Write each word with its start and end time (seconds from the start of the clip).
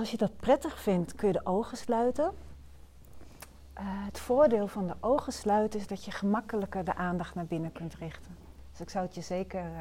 als 0.00 0.10
je 0.10 0.16
dat 0.16 0.36
prettig 0.36 0.80
vindt, 0.80 1.14
kun 1.14 1.26
je 1.26 1.32
de 1.32 1.46
ogen 1.46 1.76
sluiten. 1.76 2.24
Uh, 2.24 3.84
het 3.84 4.18
voordeel 4.18 4.66
van 4.66 4.86
de 4.86 4.94
ogen 5.00 5.32
sluiten 5.32 5.80
is 5.80 5.86
dat 5.86 6.04
je 6.04 6.10
gemakkelijker 6.10 6.84
de 6.84 6.94
aandacht 6.94 7.34
naar 7.34 7.46
binnen 7.46 7.72
kunt 7.72 7.94
richten. 7.94 8.36
Dus 8.70 8.80
ik 8.80 8.90
zou 8.90 9.04
het 9.04 9.14
je 9.14 9.20
zeker 9.20 9.64
uh, 9.64 9.80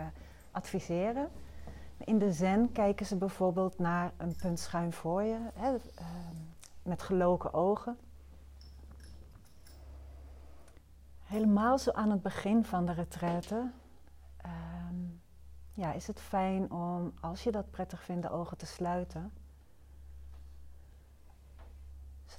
adviseren. 0.52 1.30
In 1.98 2.18
de 2.18 2.32
zen 2.32 2.72
kijken 2.72 3.06
ze 3.06 3.16
bijvoorbeeld 3.16 3.80
naar 3.80 4.12
een 4.18 4.36
punt 4.36 4.60
schuin 4.60 4.94
voor 4.94 5.24
je, 5.24 5.38
hè, 5.54 5.74
uh, 5.74 5.80
met 6.84 7.02
geloken 7.02 7.54
ogen. 7.54 7.98
Helemaal 11.24 11.78
zo 11.78 11.92
aan 11.92 12.12
het 12.12 12.22
begin 12.22 12.66
van 12.66 12.86
de 12.86 12.94
retraite 12.94 13.72
ehm, 14.38 14.96
ja, 15.74 15.94
is 15.94 16.08
het 16.08 16.20
fijn 16.20 16.72
om, 16.72 17.14
als 17.22 17.44
je 17.44 17.52
dat 17.52 17.72
prettig 17.72 18.04
vindt, 18.04 18.22
de 18.22 18.32
ogen 18.32 18.58
te 18.58 18.66
sluiten. 18.66 19.39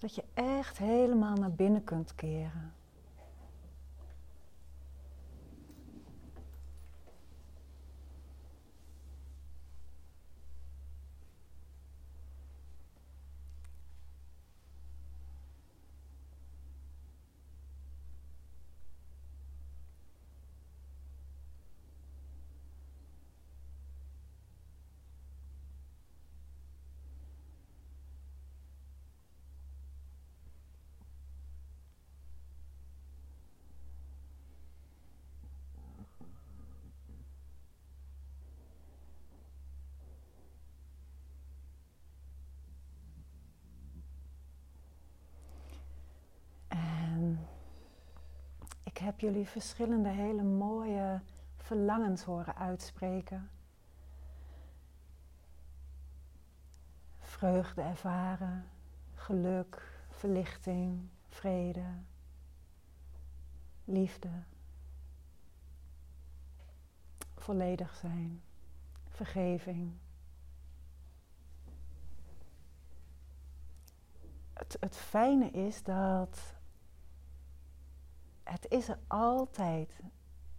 Zodat 0.01 0.15
je 0.15 0.25
echt 0.35 0.79
helemaal 0.79 1.37
naar 1.37 1.53
binnen 1.53 1.85
kunt 1.85 2.15
keren. 2.15 2.73
Heb 49.01 49.21
jullie 49.21 49.47
verschillende 49.49 50.09
hele 50.09 50.43
mooie 50.43 51.21
verlangens 51.57 52.23
horen 52.23 52.57
uitspreken. 52.57 53.51
Vreugde 57.19 57.83
ervaren, 57.83 58.65
geluk, 59.15 60.03
verlichting, 60.09 61.09
vrede, 61.29 61.87
liefde, 63.85 64.43
volledig 67.37 67.95
zijn, 67.95 68.43
vergeving. 69.09 69.93
Het, 74.53 74.77
het 74.81 74.97
fijne 74.97 75.51
is 75.51 75.83
dat 75.83 76.59
het 78.51 78.67
is 78.69 78.89
er 78.89 78.99
altijd. 79.07 80.01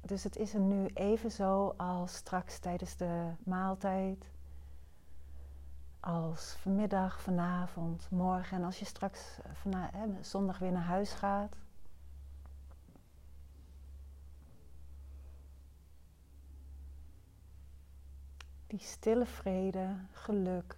Dus 0.01 0.23
het 0.23 0.35
is 0.35 0.53
er 0.53 0.59
nu 0.59 0.85
even 0.85 1.31
zo 1.31 1.73
als 1.77 2.15
straks 2.15 2.59
tijdens 2.59 2.95
de 2.95 3.31
maaltijd. 3.43 4.25
Als 5.99 6.53
vanmiddag, 6.53 7.21
vanavond, 7.21 8.07
morgen. 8.11 8.57
En 8.57 8.63
als 8.63 8.79
je 8.79 8.85
straks 8.85 9.37
hè, 9.71 10.23
zondag 10.23 10.59
weer 10.59 10.71
naar 10.71 10.83
huis 10.83 11.13
gaat. 11.13 11.55
Die 18.67 18.79
stille 18.79 19.25
vrede, 19.25 19.95
geluk, 20.11 20.77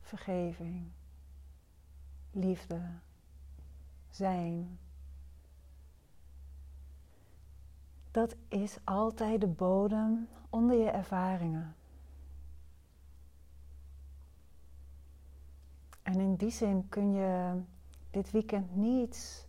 vergeving, 0.00 0.92
liefde, 2.30 2.90
zijn. 4.10 4.78
Dat 8.14 8.36
is 8.48 8.78
altijd 8.84 9.40
de 9.40 9.46
bodem 9.46 10.28
onder 10.50 10.76
je 10.76 10.90
ervaringen. 10.90 11.74
En 16.02 16.20
in 16.20 16.34
die 16.34 16.50
zin 16.50 16.88
kun 16.88 17.12
je 17.12 17.60
dit 18.10 18.30
weekend 18.30 18.76
niet, 18.76 19.46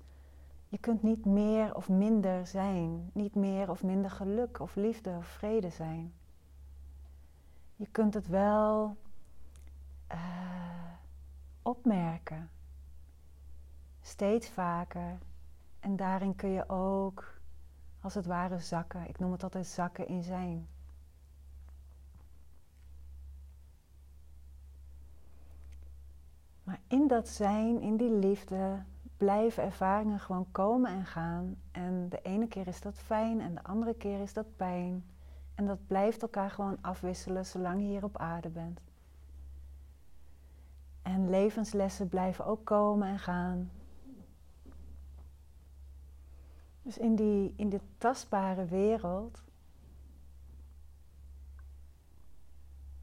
je 0.68 0.78
kunt 0.78 1.04
niet 1.04 1.26
meer 1.26 1.76
of 1.76 1.90
minder 1.90 2.48
zijn, 2.48 3.10
niet 3.14 3.36
meer 3.36 3.70
of 3.70 3.84
minder 3.84 4.12
geluk 4.12 4.60
of 4.60 4.76
liefde 4.76 5.16
of 5.18 5.26
vrede 5.28 5.70
zijn. 5.70 6.14
Je 7.76 7.88
kunt 7.92 8.14
het 8.14 8.28
wel 8.28 8.98
uh, 10.12 10.92
opmerken, 11.62 12.50
steeds 14.02 14.50
vaker. 14.50 15.18
En 15.80 15.96
daarin 15.96 16.36
kun 16.36 16.50
je 16.50 16.70
ook 16.70 17.35
als 18.06 18.14
het 18.14 18.26
ware 18.26 18.60
zakken. 18.60 19.08
Ik 19.10 19.20
noem 19.20 19.32
het 19.32 19.44
altijd 19.44 19.68
zakken 19.68 20.08
in 20.08 20.24
zijn. 20.24 20.68
Maar 26.64 26.80
in 26.88 27.08
dat 27.08 27.28
zijn, 27.28 27.82
in 27.82 27.98
die 27.98 28.12
liefde, 28.12 28.84
blijven 29.18 29.64
ervaringen 29.64 30.20
gewoon 30.20 30.52
komen 30.52 30.92
en 30.92 31.06
gaan. 31.06 31.56
En 31.72 32.10
de 32.10 32.20
ene 32.22 32.48
keer 32.48 32.68
is 32.68 32.82
dat 32.82 32.98
fijn 32.98 33.42
en 33.42 33.56
de 33.56 33.64
andere 33.64 33.94
keer 33.96 34.22
is 34.22 34.34
dat 34.34 34.56
pijn. 34.56 35.06
En 35.56 35.66
dat 35.66 35.88
blijft 35.88 36.22
elkaar 36.22 36.52
gewoon 36.52 36.78
afwisselen 36.82 37.46
zolang 37.46 37.82
je 37.82 37.88
hier 37.88 38.04
op 38.04 38.18
aarde 38.18 38.50
bent. 38.50 38.80
En 41.02 41.30
levenslessen 41.30 42.10
blijven 42.10 42.46
ook 42.46 42.66
komen 42.66 43.08
en 43.08 43.20
gaan. 43.20 43.72
Dus 46.86 46.98
in 46.98 47.16
die, 47.16 47.54
in 47.56 47.70
die 47.70 47.82
tastbare 47.98 48.66
wereld 48.66 49.44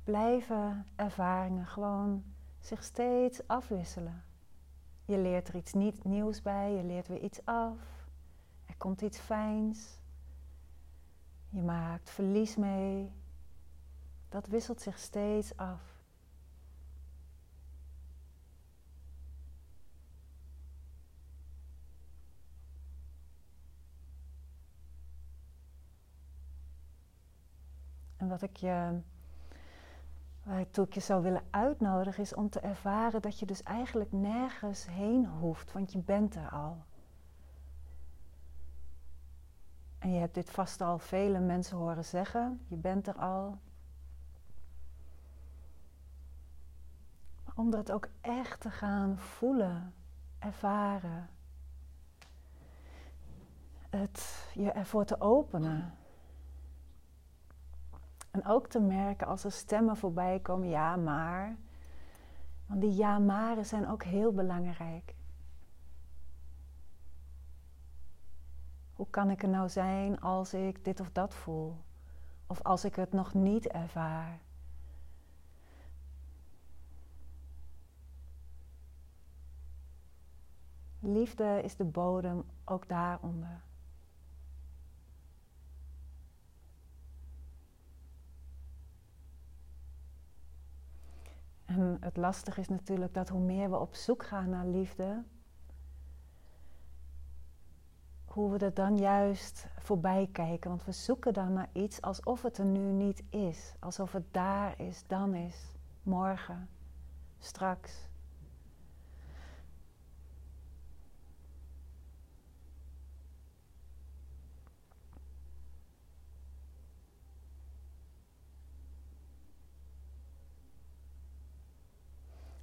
blijven 0.05 0.87
ervaringen 0.97 1.67
gewoon 1.67 2.25
zich 2.61 2.85
steeds 2.85 3.47
afwisselen. 3.47 4.23
Je 5.05 5.19
leert 5.19 5.49
er 5.49 5.57
iets 5.57 5.73
niet 5.73 6.05
nieuws 6.05 6.43
bij, 6.43 6.73
je 6.73 6.85
leert 6.85 7.09
weer 7.09 7.21
iets 7.21 7.45
af. 7.45 8.07
Er 8.67 8.77
komt 8.77 9.01
iets 9.01 9.19
fijns. 9.19 10.01
Je 11.49 11.63
maakt 11.63 12.11
verlies 12.11 12.57
mee. 12.57 13.13
Dat 14.29 14.47
wisselt 14.47 14.81
zich 14.81 14.99
steeds 14.99 15.57
af. 15.57 15.92
Wat 28.33 28.43
ik 28.43 28.57
je, 28.57 29.01
waartoe 30.43 30.87
ik 30.87 30.95
je 30.95 31.01
zou 31.01 31.23
willen 31.23 31.43
uitnodigen, 31.51 32.23
is 32.23 32.35
om 32.35 32.51
te 32.51 32.61
ervaren 32.61 33.23
dat 33.23 33.39
je 33.39 33.47
dus 33.47 33.63
eigenlijk 33.63 34.13
nergens 34.13 34.87
heen 34.87 35.27
hoeft, 35.27 35.73
want 35.73 35.93
je 35.93 35.99
bent 35.99 36.35
er 36.35 36.49
al. 36.51 36.85
En 39.99 40.13
je 40.13 40.19
hebt 40.19 40.35
dit 40.35 40.51
vast 40.51 40.81
al 40.81 40.99
vele 40.99 41.39
mensen 41.39 41.77
horen 41.77 42.05
zeggen, 42.05 42.61
je 42.69 42.77
bent 42.77 43.07
er 43.07 43.17
al. 43.17 43.59
Maar 47.45 47.55
om 47.55 47.71
dat 47.71 47.93
ook 47.93 48.09
echt 48.21 48.61
te 48.61 48.71
gaan 48.71 49.19
voelen, 49.19 49.95
ervaren, 50.39 51.29
het 53.91 54.51
je 54.55 54.71
ervoor 54.71 55.05
te 55.05 55.21
openen. 55.21 55.95
En 58.33 58.47
ook 58.47 58.69
te 58.69 58.81
merken 58.81 59.27
als 59.27 59.45
er 59.45 59.53
stemmen 59.53 59.97
voorbij 59.97 60.41
komen, 60.41 60.69
ja 60.69 60.97
maar. 60.97 61.57
Want 62.67 62.81
die 62.81 62.95
ja 62.95 63.19
maren 63.19 63.67
zijn 63.67 63.89
ook 63.89 64.03
heel 64.03 64.33
belangrijk. 64.33 65.15
Hoe 68.95 69.07
kan 69.11 69.31
ik 69.31 69.43
er 69.43 69.49
nou 69.49 69.69
zijn 69.69 70.21
als 70.21 70.55
ik 70.55 70.85
dit 70.85 71.01
of 71.01 71.11
dat 71.13 71.35
voel? 71.35 71.77
Of 72.47 72.63
als 72.63 72.85
ik 72.85 72.95
het 72.95 73.13
nog 73.13 73.35
niet 73.35 73.67
ervaar? 73.67 74.39
Liefde 80.99 81.61
is 81.63 81.77
de 81.77 81.85
bodem 81.85 82.45
ook 82.65 82.89
daaronder. 82.89 83.61
En 91.77 91.97
het 92.01 92.17
lastige 92.17 92.61
is 92.61 92.69
natuurlijk 92.69 93.15
dat 93.15 93.29
hoe 93.29 93.41
meer 93.41 93.71
we 93.71 93.79
op 93.79 93.95
zoek 93.95 94.25
gaan 94.25 94.49
naar 94.49 94.67
liefde, 94.67 95.23
hoe 98.25 98.51
we 98.51 98.59
er 98.59 98.75
dan 98.75 98.97
juist 98.97 99.67
voorbij 99.79 100.29
kijken. 100.33 100.71
Want 100.71 100.85
we 100.85 100.93
zoeken 100.93 101.33
dan 101.33 101.53
naar 101.53 101.69
iets 101.73 102.01
alsof 102.01 102.43
het 102.43 102.59
er 102.59 102.65
nu 102.65 102.93
niet 102.93 103.23
is. 103.31 103.75
Alsof 103.79 104.13
het 104.13 104.25
daar 104.31 104.81
is, 104.81 105.05
dan 105.07 105.35
is, 105.35 105.75
morgen, 106.03 106.69
straks. 107.39 108.11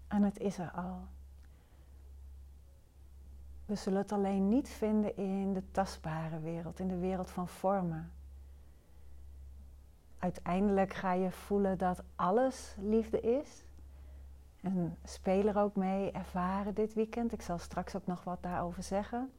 En 0.10 0.24
het 0.24 0.40
is 0.40 0.58
er 0.58 0.72
al. 0.72 1.00
We 3.66 3.76
zullen 3.76 4.02
het 4.02 4.12
alleen 4.12 4.48
niet 4.48 4.70
vinden 4.70 5.18
in 5.18 5.54
de 5.54 5.72
tastbare 5.72 6.40
wereld, 6.40 6.80
in 6.80 6.88
de 6.88 6.98
wereld 6.98 7.32
van 7.32 7.48
vormen. 7.48 8.12
Uiteindelijk 10.20 10.94
ga 10.94 11.14
je 11.14 11.32
voelen 11.32 11.78
dat 11.78 12.04
alles 12.16 12.76
liefde 12.80 13.22
is. 13.22 13.64
En 14.62 14.98
speel 15.04 15.48
er 15.48 15.58
ook 15.58 15.76
mee, 15.76 16.12
ervaren 16.12 16.74
dit 16.74 16.94
weekend. 16.94 17.32
Ik 17.32 17.42
zal 17.42 17.58
straks 17.58 17.96
ook 17.96 18.06
nog 18.06 18.24
wat 18.24 18.44
daarover 18.44 18.84
zeggen. 18.84 19.32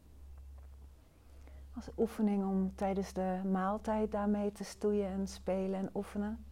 Als 1.75 1.88
oefening 1.96 2.44
om 2.44 2.75
tijdens 2.75 3.12
de 3.12 3.40
maaltijd 3.44 4.12
daarmee 4.12 4.52
te 4.52 4.64
stoeien 4.64 5.08
en 5.08 5.26
spelen 5.26 5.78
en 5.78 5.90
oefenen. 5.94 6.44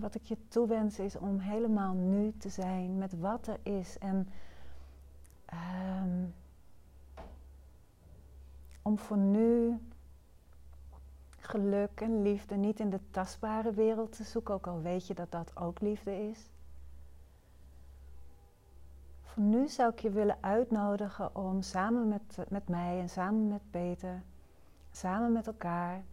Wat 0.00 0.14
ik 0.14 0.24
je 0.24 0.36
toewens 0.48 0.98
is 0.98 1.16
om 1.16 1.38
helemaal 1.38 1.94
nu 1.94 2.32
te 2.38 2.48
zijn 2.48 2.98
met 2.98 3.18
wat 3.18 3.46
er 3.46 3.58
is. 3.62 3.98
En 3.98 4.28
um, 5.52 6.34
om 8.82 8.98
voor 8.98 9.16
nu 9.16 9.78
geluk 11.38 12.00
en 12.00 12.22
liefde 12.22 12.56
niet 12.56 12.80
in 12.80 12.90
de 12.90 13.00
tastbare 13.10 13.72
wereld 13.72 14.16
te 14.16 14.24
zoeken, 14.24 14.54
ook 14.54 14.66
al 14.66 14.80
weet 14.80 15.06
je 15.06 15.14
dat 15.14 15.30
dat 15.30 15.56
ook 15.56 15.80
liefde 15.80 16.28
is. 16.28 16.50
Voor 19.22 19.42
nu 19.42 19.68
zou 19.68 19.92
ik 19.92 19.98
je 19.98 20.10
willen 20.10 20.36
uitnodigen 20.40 21.36
om 21.36 21.62
samen 21.62 22.08
met, 22.08 22.38
met 22.48 22.68
mij 22.68 23.00
en 23.00 23.08
samen 23.08 23.48
met 23.48 23.70
Peter, 23.70 24.22
samen 24.90 25.32
met 25.32 25.46
elkaar 25.46 26.04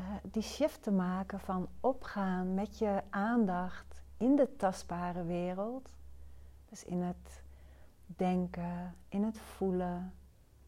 uh, 0.00 0.06
die 0.22 0.42
shift 0.42 0.82
te 0.82 0.90
maken 0.90 1.40
van 1.40 1.68
opgaan 1.80 2.54
met 2.54 2.78
je 2.78 3.02
aandacht 3.10 4.02
in 4.16 4.36
de 4.36 4.56
tastbare 4.56 5.24
wereld. 5.24 5.92
Dus 6.68 6.84
in 6.84 7.02
het 7.02 7.42
denken, 8.06 8.94
in 9.08 9.24
het 9.24 9.38
voelen, 9.38 10.14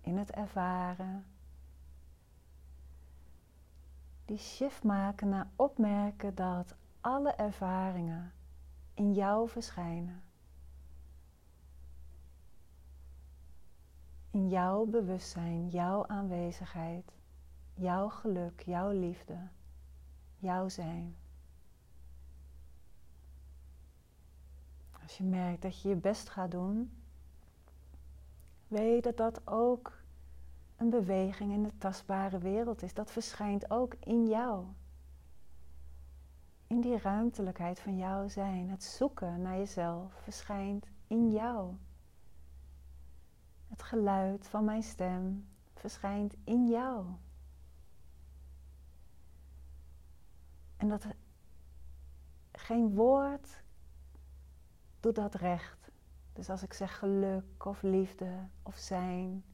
in 0.00 0.18
het 0.18 0.30
ervaren. 0.30 1.24
Die 4.24 4.38
shift 4.38 4.82
maken 4.82 5.28
naar 5.28 5.48
opmerken 5.56 6.34
dat 6.34 6.74
alle 7.00 7.32
ervaringen 7.32 8.32
in 8.94 9.12
jou 9.12 9.48
verschijnen. 9.48 10.22
In 14.30 14.48
jouw 14.48 14.84
bewustzijn, 14.84 15.68
jouw 15.68 16.06
aanwezigheid 16.06 17.12
jouw 17.74 18.08
geluk, 18.08 18.62
jouw 18.62 18.90
liefde, 18.90 19.48
jouw 20.38 20.68
zijn. 20.68 21.16
Als 25.02 25.16
je 25.16 25.24
merkt 25.24 25.62
dat 25.62 25.82
je 25.82 25.88
je 25.88 25.96
best 25.96 26.28
gaat 26.28 26.50
doen, 26.50 26.92
weet 28.68 29.02
dat 29.02 29.16
dat 29.16 29.46
ook 29.46 30.02
een 30.76 30.90
beweging 30.90 31.52
in 31.52 31.62
de 31.62 31.78
tastbare 31.78 32.38
wereld 32.38 32.82
is. 32.82 32.94
Dat 32.94 33.10
verschijnt 33.10 33.70
ook 33.70 33.94
in 34.00 34.28
jou. 34.28 34.64
In 36.66 36.80
die 36.80 36.98
ruimtelijkheid 36.98 37.80
van 37.80 37.96
jouw 37.96 38.28
zijn. 38.28 38.70
Het 38.70 38.84
zoeken 38.84 39.42
naar 39.42 39.56
jezelf 39.56 40.12
verschijnt 40.22 40.86
in 41.06 41.30
jou. 41.30 41.74
Het 43.68 43.82
geluid 43.82 44.48
van 44.48 44.64
mijn 44.64 44.82
stem 44.82 45.48
verschijnt 45.74 46.34
in 46.44 46.68
jou. 46.68 47.06
En 50.82 50.88
dat 50.88 51.06
geen 52.52 52.94
woord 52.94 53.62
doet 55.00 55.14
dat 55.14 55.34
recht. 55.34 55.90
Dus 56.32 56.50
als 56.50 56.62
ik 56.62 56.72
zeg 56.72 56.98
geluk 56.98 57.64
of 57.64 57.82
liefde 57.82 58.46
of 58.62 58.76
zijn. 58.76 59.44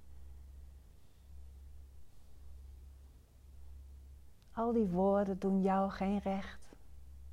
Al 4.53 4.73
die 4.73 4.87
woorden 4.87 5.39
doen 5.39 5.63
jou 5.63 5.91
geen 5.91 6.19
recht. 6.19 6.75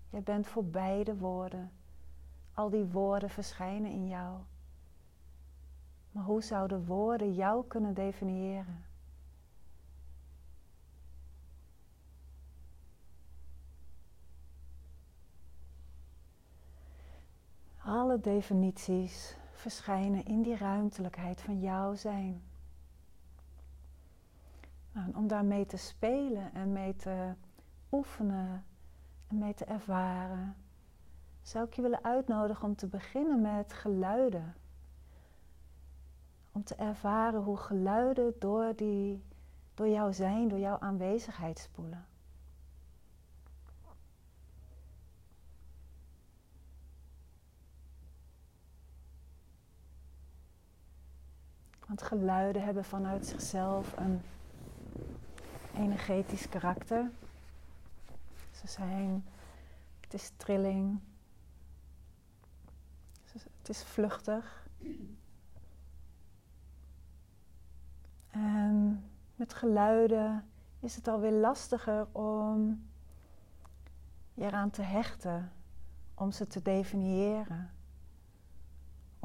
Jij 0.10 0.22
bent 0.24 0.48
voorbij 0.48 1.04
de 1.04 1.18
woorden. 1.18 1.72
Al 2.54 2.70
die 2.70 2.86
woorden 2.86 3.30
verschijnen 3.30 3.92
in 3.92 4.08
jou. 4.08 4.40
Maar 6.12 6.24
hoe 6.24 6.42
zouden 6.44 6.86
woorden 6.86 7.34
jou 7.34 7.68
kunnen 7.68 7.94
definiëren? 7.94 8.85
Alle 17.86 18.20
definities 18.20 19.38
verschijnen 19.52 20.26
in 20.26 20.42
die 20.42 20.58
ruimtelijkheid 20.58 21.42
van 21.42 21.60
jouw 21.60 21.96
zijn. 21.96 22.42
Nou, 24.92 25.12
om 25.14 25.28
daarmee 25.28 25.66
te 25.66 25.78
spelen 25.78 26.54
en 26.54 26.72
mee 26.72 26.96
te 26.96 27.34
oefenen 27.92 28.66
en 29.28 29.38
mee 29.38 29.54
te 29.54 29.66
ervaren, 29.66 30.56
zou 31.42 31.66
ik 31.66 31.74
je 31.74 31.82
willen 31.82 32.04
uitnodigen 32.04 32.68
om 32.68 32.76
te 32.76 32.88
beginnen 32.88 33.42
met 33.42 33.74
geluiden. 33.74 34.56
Om 36.52 36.64
te 36.64 36.76
ervaren 36.76 37.42
hoe 37.42 37.58
geluiden 37.58 38.34
door, 38.40 38.76
die, 38.76 39.24
door 39.74 39.88
jouw 39.88 40.12
zijn, 40.12 40.48
door 40.48 40.60
jouw 40.60 40.80
aanwezigheid 40.80 41.60
spoelen. 41.60 42.06
Want 51.88 52.02
geluiden 52.02 52.64
hebben 52.64 52.86
vanuit 52.86 53.26
zichzelf 53.26 53.98
een 53.98 54.22
energetisch 55.76 56.50
karakter. 56.50 57.12
Ze 58.52 58.68
zijn, 58.68 59.26
het 60.00 60.14
is 60.14 60.32
trilling, 60.38 61.00
het 63.58 63.70
is 63.70 63.84
vluchtig. 63.84 64.68
En 68.30 69.04
met 69.36 69.54
geluiden 69.54 70.50
is 70.80 70.96
het 70.96 71.08
alweer 71.08 71.32
lastiger 71.32 72.08
om 72.12 72.88
je 74.34 74.44
eraan 74.44 74.70
te 74.70 74.82
hechten, 74.82 75.52
om 76.14 76.32
ze 76.32 76.48
te 76.48 76.62
definiëren 76.62 77.75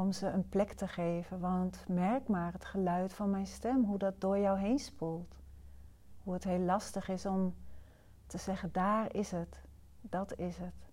om 0.00 0.12
ze 0.12 0.26
een 0.26 0.48
plek 0.48 0.72
te 0.72 0.88
geven. 0.88 1.40
Want 1.40 1.84
merk 1.88 2.28
maar 2.28 2.52
het 2.52 2.64
geluid 2.64 3.12
van 3.12 3.30
mijn 3.30 3.46
stem, 3.46 3.84
hoe 3.84 3.98
dat 3.98 4.20
door 4.20 4.38
jou 4.38 4.58
heen 4.58 4.78
spoelt. 4.78 5.36
Hoe 6.22 6.34
het 6.34 6.44
heel 6.44 6.58
lastig 6.58 7.08
is 7.08 7.26
om 7.26 7.54
te 8.26 8.38
zeggen, 8.38 8.72
daar 8.72 9.14
is 9.14 9.30
het, 9.30 9.62
dat 10.00 10.38
is 10.38 10.56
het. 10.56 10.88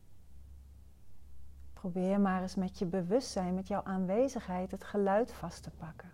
Probeer 1.74 2.20
maar 2.20 2.42
eens 2.42 2.56
met 2.56 2.80
je 2.80 2.86
bewustzijn, 2.86 3.54
met 3.54 3.68
jouw 3.68 3.84
aanwezigheid, 3.84 4.72
het 4.72 4.84
geluid 4.84 5.34
vast 5.34 5.64
te 5.64 5.72
pakken. 5.72 6.10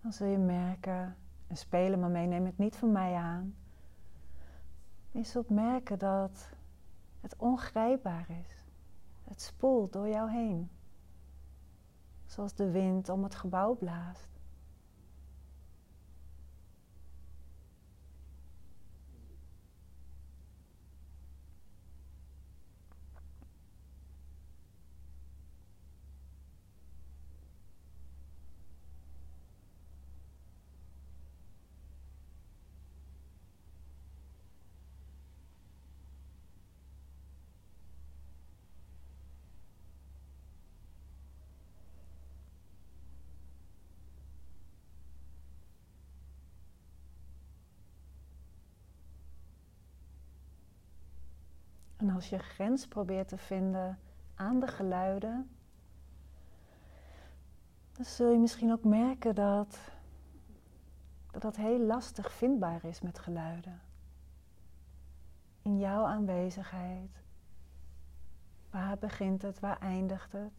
Dan 0.00 0.12
zul 0.12 0.26
je 0.26 0.38
merken, 0.38 1.16
en 1.46 1.56
spelen 1.56 2.00
maar 2.00 2.10
mee, 2.10 2.26
neem 2.26 2.46
het 2.46 2.58
niet 2.58 2.76
van 2.76 2.92
mij 2.92 3.14
aan. 3.14 3.54
Je 5.10 5.22
zult 5.22 5.50
merken 5.50 5.98
dat 5.98 6.48
het 7.20 7.36
ongrijpbaar 7.36 8.26
is. 8.30 8.63
Het 9.24 9.42
spoelt 9.42 9.92
door 9.92 10.08
jou 10.08 10.30
heen. 10.30 10.70
Zoals 12.26 12.54
de 12.54 12.70
wind 12.70 13.08
om 13.08 13.22
het 13.22 13.34
gebouw 13.34 13.74
blaast. 13.74 14.33
En 52.04 52.10
als 52.10 52.28
je 52.28 52.38
grens 52.38 52.86
probeert 52.86 53.28
te 53.28 53.38
vinden 53.38 53.98
aan 54.34 54.60
de 54.60 54.66
geluiden, 54.66 55.50
dan 57.92 58.04
zul 58.04 58.30
je 58.30 58.38
misschien 58.38 58.72
ook 58.72 58.84
merken 58.84 59.34
dat 59.34 59.78
dat, 61.30 61.42
dat 61.42 61.56
heel 61.56 61.78
lastig 61.78 62.32
vindbaar 62.32 62.84
is 62.84 63.00
met 63.00 63.18
geluiden. 63.18 63.80
In 65.62 65.78
jouw 65.78 66.04
aanwezigheid. 66.04 67.22
Waar 68.70 68.98
begint 68.98 69.42
het, 69.42 69.60
waar 69.60 69.78
eindigt 69.78 70.32
het? 70.32 70.52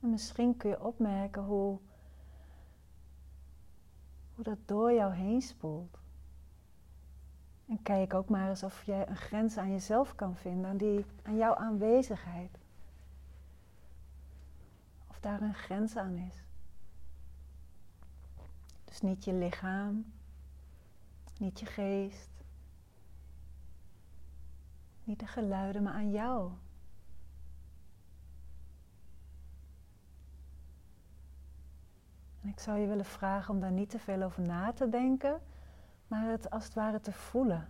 En 0.00 0.10
misschien 0.10 0.56
kun 0.56 0.70
je 0.70 0.84
opmerken 0.84 1.42
hoe, 1.42 1.80
dat 4.42 4.58
door 4.64 4.92
jou 4.92 5.14
heen 5.14 5.42
spoelt. 5.42 5.98
En 7.68 7.82
kijk 7.82 8.14
ook 8.14 8.28
maar 8.28 8.48
eens 8.48 8.62
of 8.62 8.84
je 8.84 9.04
een 9.06 9.16
grens 9.16 9.56
aan 9.56 9.70
jezelf 9.70 10.14
kan 10.14 10.36
vinden, 10.36 10.70
aan, 10.70 10.76
die, 10.76 11.04
aan 11.22 11.36
jouw 11.36 11.54
aanwezigheid. 11.54 12.58
Of 15.08 15.20
daar 15.20 15.40
een 15.40 15.54
grens 15.54 15.96
aan 15.96 16.16
is. 16.16 16.44
Dus 18.84 19.00
niet 19.00 19.24
je 19.24 19.32
lichaam, 19.32 20.12
niet 21.38 21.60
je 21.60 21.66
geest, 21.66 22.30
niet 25.04 25.20
de 25.20 25.26
geluiden, 25.26 25.82
maar 25.82 25.92
aan 25.92 26.10
jou. 26.10 26.52
En 32.42 32.48
ik 32.48 32.60
zou 32.60 32.78
je 32.78 32.86
willen 32.86 33.04
vragen 33.04 33.54
om 33.54 33.60
daar 33.60 33.72
niet 33.72 33.90
te 33.90 33.98
veel 33.98 34.22
over 34.22 34.42
na 34.42 34.72
te 34.72 34.88
denken, 34.88 35.40
maar 36.06 36.30
het 36.30 36.50
als 36.50 36.64
het 36.64 36.74
ware 36.74 37.00
te 37.00 37.12
voelen. 37.12 37.68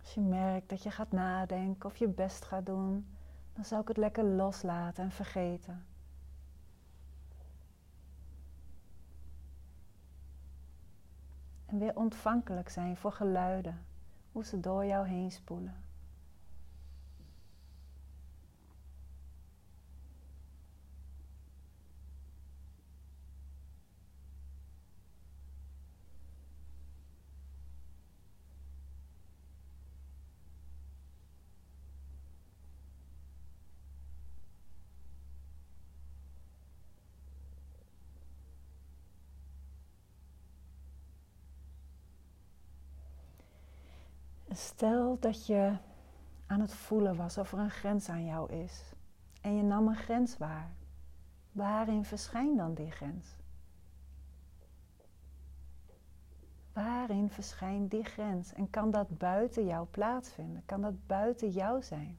Als 0.00 0.14
je 0.14 0.20
merkt 0.20 0.68
dat 0.68 0.82
je 0.82 0.90
gaat 0.90 1.12
nadenken 1.12 1.90
of 1.90 1.96
je 1.96 2.08
best 2.08 2.44
gaat 2.44 2.66
doen, 2.66 3.06
dan 3.52 3.64
zou 3.64 3.80
ik 3.80 3.88
het 3.88 3.96
lekker 3.96 4.24
loslaten 4.24 5.04
en 5.04 5.10
vergeten. 5.10 5.84
En 11.66 11.78
weer 11.78 11.96
ontvankelijk 11.96 12.68
zijn 12.68 12.96
voor 12.96 13.12
geluiden, 13.12 13.84
hoe 14.32 14.44
ze 14.44 14.60
door 14.60 14.84
jou 14.84 15.06
heen 15.06 15.30
spoelen. 15.30 15.91
Stel 44.62 45.16
dat 45.20 45.46
je 45.46 45.76
aan 46.46 46.60
het 46.60 46.74
voelen 46.74 47.16
was 47.16 47.38
of 47.38 47.52
er 47.52 47.58
een 47.58 47.70
grens 47.70 48.08
aan 48.08 48.24
jou 48.24 48.52
is 48.52 48.92
en 49.40 49.56
je 49.56 49.62
nam 49.62 49.88
een 49.88 49.96
grens 49.96 50.38
waar. 50.38 50.70
Waarin 51.52 52.04
verschijnt 52.04 52.56
dan 52.56 52.74
die 52.74 52.90
grens? 52.90 53.36
Waarin 56.72 57.30
verschijnt 57.30 57.90
die 57.90 58.04
grens? 58.04 58.52
En 58.52 58.70
kan 58.70 58.90
dat 58.90 59.18
buiten 59.18 59.66
jou 59.66 59.86
plaatsvinden? 59.86 60.62
Kan 60.66 60.80
dat 60.80 61.06
buiten 61.06 61.50
jou 61.50 61.82
zijn? 61.82 62.18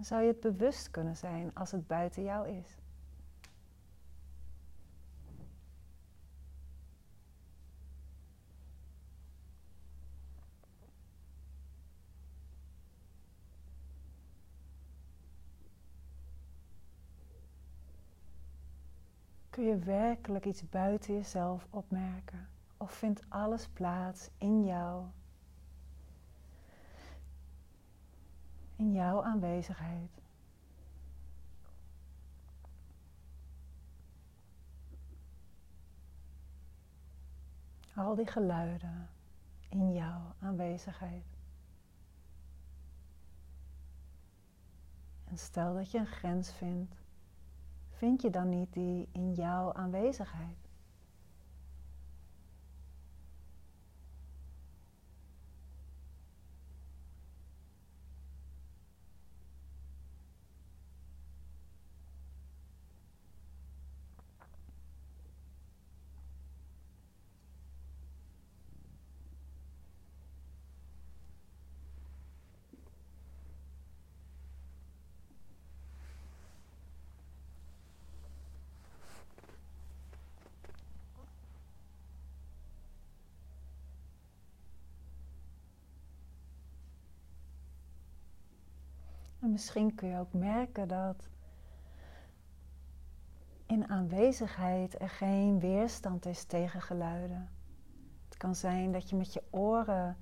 Zou 0.00 0.22
je 0.22 0.28
het 0.28 0.40
bewust 0.40 0.90
kunnen 0.90 1.16
zijn 1.16 1.54
als 1.54 1.70
het 1.70 1.86
buiten 1.86 2.22
jou 2.22 2.48
is. 2.48 2.81
Kun 19.52 19.64
je 19.64 19.78
werkelijk 19.78 20.44
iets 20.46 20.68
buiten 20.68 21.14
jezelf 21.14 21.66
opmerken? 21.70 22.48
Of 22.76 22.92
vindt 22.92 23.22
alles 23.28 23.68
plaats 23.68 24.30
in 24.38 24.64
jou? 24.64 25.06
In 28.76 28.92
jouw 28.92 29.24
aanwezigheid. 29.24 30.10
Al 37.94 38.14
die 38.14 38.26
geluiden 38.26 39.08
in 39.68 39.92
jouw 39.92 40.34
aanwezigheid. 40.38 41.26
En 45.24 45.38
stel 45.38 45.74
dat 45.74 45.90
je 45.90 45.98
een 45.98 46.06
grens 46.06 46.52
vindt 46.52 47.01
vind 48.02 48.22
je 48.22 48.30
dan 48.30 48.48
niet 48.48 48.72
die 48.72 49.08
in 49.12 49.32
jouw 49.32 49.72
aanwezigheid? 49.72 50.61
Misschien 89.52 89.94
kun 89.94 90.08
je 90.08 90.18
ook 90.18 90.32
merken 90.32 90.88
dat 90.88 91.28
in 93.66 93.88
aanwezigheid 93.88 95.00
er 95.00 95.10
geen 95.10 95.60
weerstand 95.60 96.26
is 96.26 96.44
tegen 96.44 96.82
geluiden. 96.82 97.50
Het 98.24 98.36
kan 98.36 98.54
zijn 98.54 98.92
dat 98.92 99.10
je 99.10 99.16
met 99.16 99.32
je 99.32 99.42
oren, 99.50 100.16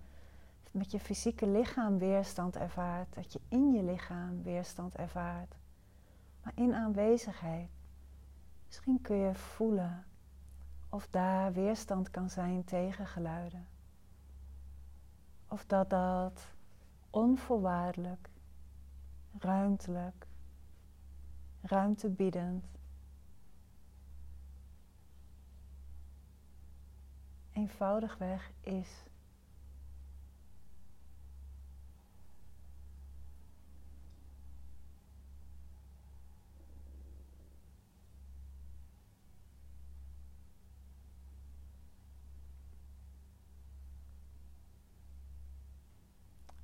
met 0.72 0.90
je 0.90 1.00
fysieke 1.00 1.46
lichaam 1.46 1.98
weerstand 1.98 2.56
ervaart, 2.56 3.14
dat 3.14 3.32
je 3.32 3.40
in 3.48 3.72
je 3.72 3.82
lichaam 3.82 4.42
weerstand 4.42 4.94
ervaart. 4.96 5.54
Maar 6.42 6.52
in 6.54 6.74
aanwezigheid, 6.74 7.70
misschien 8.66 9.00
kun 9.00 9.16
je 9.16 9.34
voelen 9.34 10.04
of 10.88 11.08
daar 11.10 11.52
weerstand 11.52 12.10
kan 12.10 12.30
zijn 12.30 12.64
tegen 12.64 13.06
geluiden. 13.06 13.66
Of 15.48 15.66
dat 15.66 15.90
dat 15.90 16.46
onvoorwaardelijk 17.10 18.30
ruimtelijk, 19.38 20.26
ruimtebiedend. 21.62 22.64
Eenvoudigweg 27.52 28.52
is. 28.60 29.04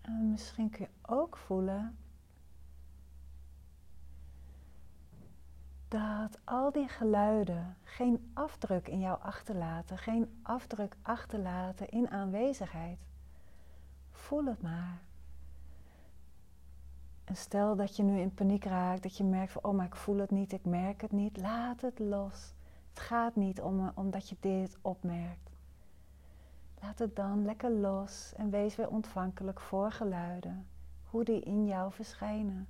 En 0.01 0.31
misschien 0.31 0.71
kun 0.71 0.81
je 0.81 1.13
ook 1.13 1.37
voelen 1.37 1.97
dat 5.88 6.38
al 6.45 6.73
die 6.73 6.88
geluiden 6.88 7.76
geen 7.83 8.31
afdruk 8.35 8.88
in 8.88 9.00
jou 9.00 9.21
achterlaten, 9.21 9.99
geen 9.99 10.40
afdruk 10.43 10.97
achterlaten 11.02 11.88
in 11.88 12.11
aanwezigheid. 12.11 12.99
Voel 14.11 14.45
het 14.45 14.62
maar. 14.62 15.00
En 17.25 17.37
stel 17.37 17.76
dat 17.76 17.97
je 17.97 18.02
nu 18.02 18.21
in 18.21 18.35
paniek 18.35 18.64
raakt, 18.64 19.02
dat 19.02 19.16
je 19.16 19.25
merkt 19.25 19.52
van, 19.52 19.64
oh 19.64 19.75
maar 19.75 19.87
ik 19.87 19.97
voel 19.97 20.19
het 20.19 20.31
niet, 20.31 20.52
ik 20.52 20.64
merk 20.64 21.00
het 21.00 21.12
niet. 21.12 21.37
Laat 21.37 21.81
het 21.81 21.99
los. 21.99 22.55
Het 22.88 23.00
gaat 23.00 23.37
niet 23.37 23.61
om, 23.61 23.93
omdat 23.95 24.28
je 24.28 24.37
dit 24.40 24.78
opmerkt. 24.83 25.50
Laat 26.81 26.99
het 26.99 27.16
dan 27.16 27.45
lekker 27.45 27.71
los 27.71 28.33
en 28.37 28.50
wees 28.50 28.76
weer 28.76 28.88
ontvankelijk 28.88 29.61
voor 29.61 29.93
geluiden, 29.93 30.66
hoe 31.05 31.25
die 31.25 31.40
in 31.40 31.66
jou 31.66 31.93
verschijnen. 31.93 32.69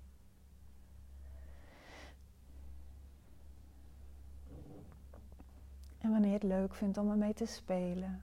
En 6.07 6.13
wanneer 6.13 6.31
je 6.31 6.37
het 6.37 6.43
leuk 6.43 6.75
vindt 6.75 6.99
om 6.99 7.11
ermee 7.11 7.35
te 7.35 7.47
spelen, 7.47 8.23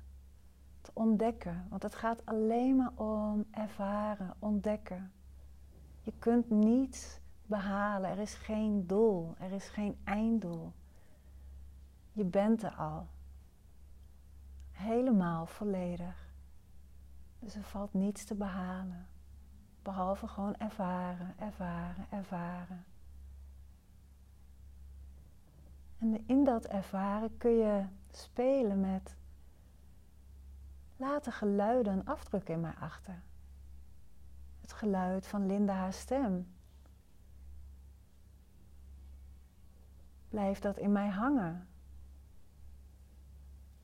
te 0.82 0.92
ontdekken, 0.94 1.66
want 1.70 1.84
het 1.84 1.96
gaat 1.96 2.26
alleen 2.26 2.76
maar 2.76 2.92
om 2.96 3.46
ervaren, 3.52 4.34
ontdekken. 4.40 5.12
Je 6.02 6.14
kunt 6.20 6.50
niets 6.50 7.20
behalen, 7.46 8.10
er 8.10 8.20
is 8.20 8.34
geen 8.34 8.88
doel, 8.88 9.36
er 9.40 9.52
is 9.52 9.68
geen 9.68 9.98
einddoel. 10.04 10.74
Je 12.12 12.24
bent 12.26 12.64
er 12.64 12.76
al. 12.76 13.08
Helemaal 14.72 15.46
volledig. 15.46 16.34
Dus 17.40 17.56
er 17.56 17.64
valt 17.64 17.94
niets 17.94 18.26
te 18.26 18.36
behalen. 18.36 19.08
Behalve 19.82 20.28
gewoon 20.28 20.56
ervaren, 20.56 21.34
ervaren, 21.40 22.06
ervaren. 22.10 22.84
En 26.04 26.28
in 26.28 26.44
dat 26.44 26.66
ervaren 26.66 27.38
kun 27.38 27.52
je 27.52 27.86
spelen 28.12 28.80
met 28.80 29.16
laten 30.98 31.32
geluiden 31.32 31.94
een 31.94 32.06
afdruk 32.06 32.50
in 32.50 32.60
mij 32.60 32.74
achter. 32.80 33.22
Het 34.62 34.74
geluid 34.74 35.28
van 35.28 35.46
Linda 35.46 35.74
haar 35.74 35.94
stem. 35.94 36.48
Blijft 40.30 40.62
dat 40.62 40.78
in 40.78 40.92
mij 40.92 41.10
hangen? 41.10 41.68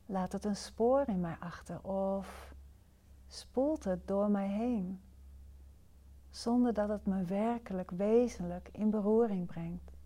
Laat 0.06 0.32
het 0.32 0.46
een 0.46 0.56
spoor 0.56 1.08
in 1.08 1.20
mij 1.20 1.38
achter 1.40 1.84
of 1.84 2.54
spoelt 3.28 3.84
het 3.84 4.08
door 4.08 4.30
mij 4.30 4.48
heen, 4.48 5.02
zonder 6.30 6.74
dat 6.74 6.90
het 6.90 7.06
me 7.06 7.24
werkelijk 7.24 7.92
wezenlijk 7.92 8.70
in 8.72 8.90
beroering 8.90 9.46
brengt. 9.48 9.99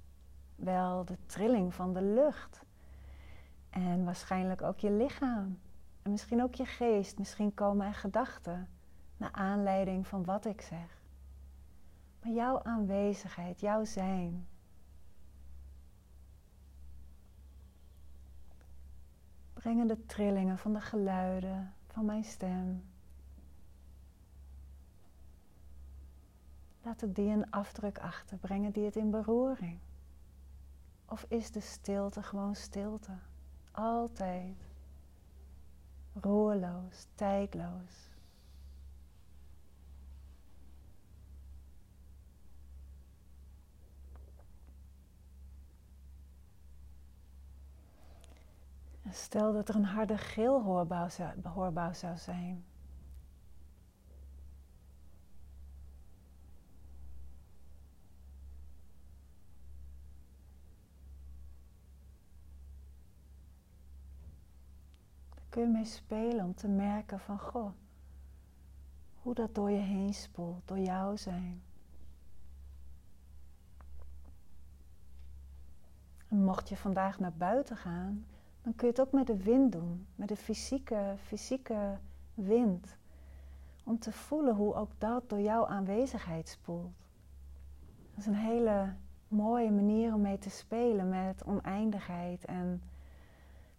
Wel 0.55 1.05
de 1.05 1.17
trilling 1.25 1.73
van 1.73 1.93
de 1.93 2.01
lucht 2.01 2.65
en 3.69 4.03
waarschijnlijk 4.05 4.61
ook 4.61 4.79
je 4.79 4.91
lichaam 4.91 5.59
en 6.01 6.11
misschien 6.11 6.43
ook 6.43 6.55
je 6.55 6.65
geest, 6.65 7.17
misschien 7.17 7.53
komen 7.53 7.87
er 7.87 7.93
gedachten 7.93 8.69
naar 9.17 9.31
aanleiding 9.31 10.07
van 10.07 10.25
wat 10.25 10.45
ik 10.45 10.61
zeg. 10.61 11.01
Maar 12.21 12.31
jouw 12.31 12.63
aanwezigheid, 12.63 13.59
jouw 13.59 13.85
zijn, 13.85 14.47
brengen 19.53 19.87
de 19.87 20.05
trillingen 20.05 20.57
van 20.57 20.73
de 20.73 20.81
geluiden 20.81 21.73
van 21.87 22.05
mijn 22.05 22.23
stem. 22.23 22.83
Laten 26.81 27.13
die 27.13 27.29
een 27.29 27.51
afdruk 27.51 27.99
achter, 27.99 28.37
brengen 28.37 28.71
die 28.71 28.85
het 28.85 28.95
in 28.95 29.11
beroering. 29.11 29.79
Of 31.13 31.25
is 31.27 31.51
de 31.51 31.59
stilte 31.59 32.23
gewoon 32.23 32.55
stilte? 32.55 33.11
Altijd. 33.71 34.55
Roerloos, 36.13 37.07
tijdloos. 37.15 38.09
Stel 49.09 49.53
dat 49.53 49.69
er 49.69 49.75
een 49.75 49.85
harde 49.85 50.17
zou, 51.11 51.35
hoorbaar 51.43 51.95
zou 51.95 52.17
zijn. 52.17 52.65
Kun 65.53 65.61
je 65.61 65.67
mee 65.67 65.85
spelen 65.85 66.45
om 66.45 66.55
te 66.55 66.67
merken 66.67 67.19
van 67.19 67.39
goh, 67.39 67.71
hoe 69.21 69.33
dat 69.33 69.55
door 69.55 69.71
je 69.71 69.77
heen 69.77 70.13
spoelt, 70.13 70.67
door 70.67 70.79
jou 70.79 71.17
zijn. 71.17 71.61
En 76.27 76.43
mocht 76.43 76.69
je 76.69 76.77
vandaag 76.77 77.19
naar 77.19 77.33
buiten 77.33 77.77
gaan, 77.77 78.25
dan 78.61 78.75
kun 78.75 78.87
je 78.87 78.93
het 78.93 79.01
ook 79.01 79.11
met 79.11 79.27
de 79.27 79.43
wind 79.43 79.71
doen, 79.71 80.07
met 80.15 80.27
de 80.27 80.35
fysieke, 80.35 81.15
fysieke 81.23 81.97
wind. 82.33 82.97
Om 83.83 83.99
te 83.99 84.11
voelen 84.11 84.55
hoe 84.55 84.75
ook 84.75 84.91
dat 84.97 85.29
door 85.29 85.41
jouw 85.41 85.67
aanwezigheid 85.67 86.49
spoelt. 86.49 86.93
Dat 88.09 88.17
is 88.19 88.25
een 88.25 88.35
hele 88.35 88.93
mooie 89.27 89.71
manier 89.71 90.13
om 90.13 90.21
mee 90.21 90.37
te 90.37 90.49
spelen 90.49 91.09
met 91.09 91.43
oneindigheid 91.43 92.45
en 92.45 92.83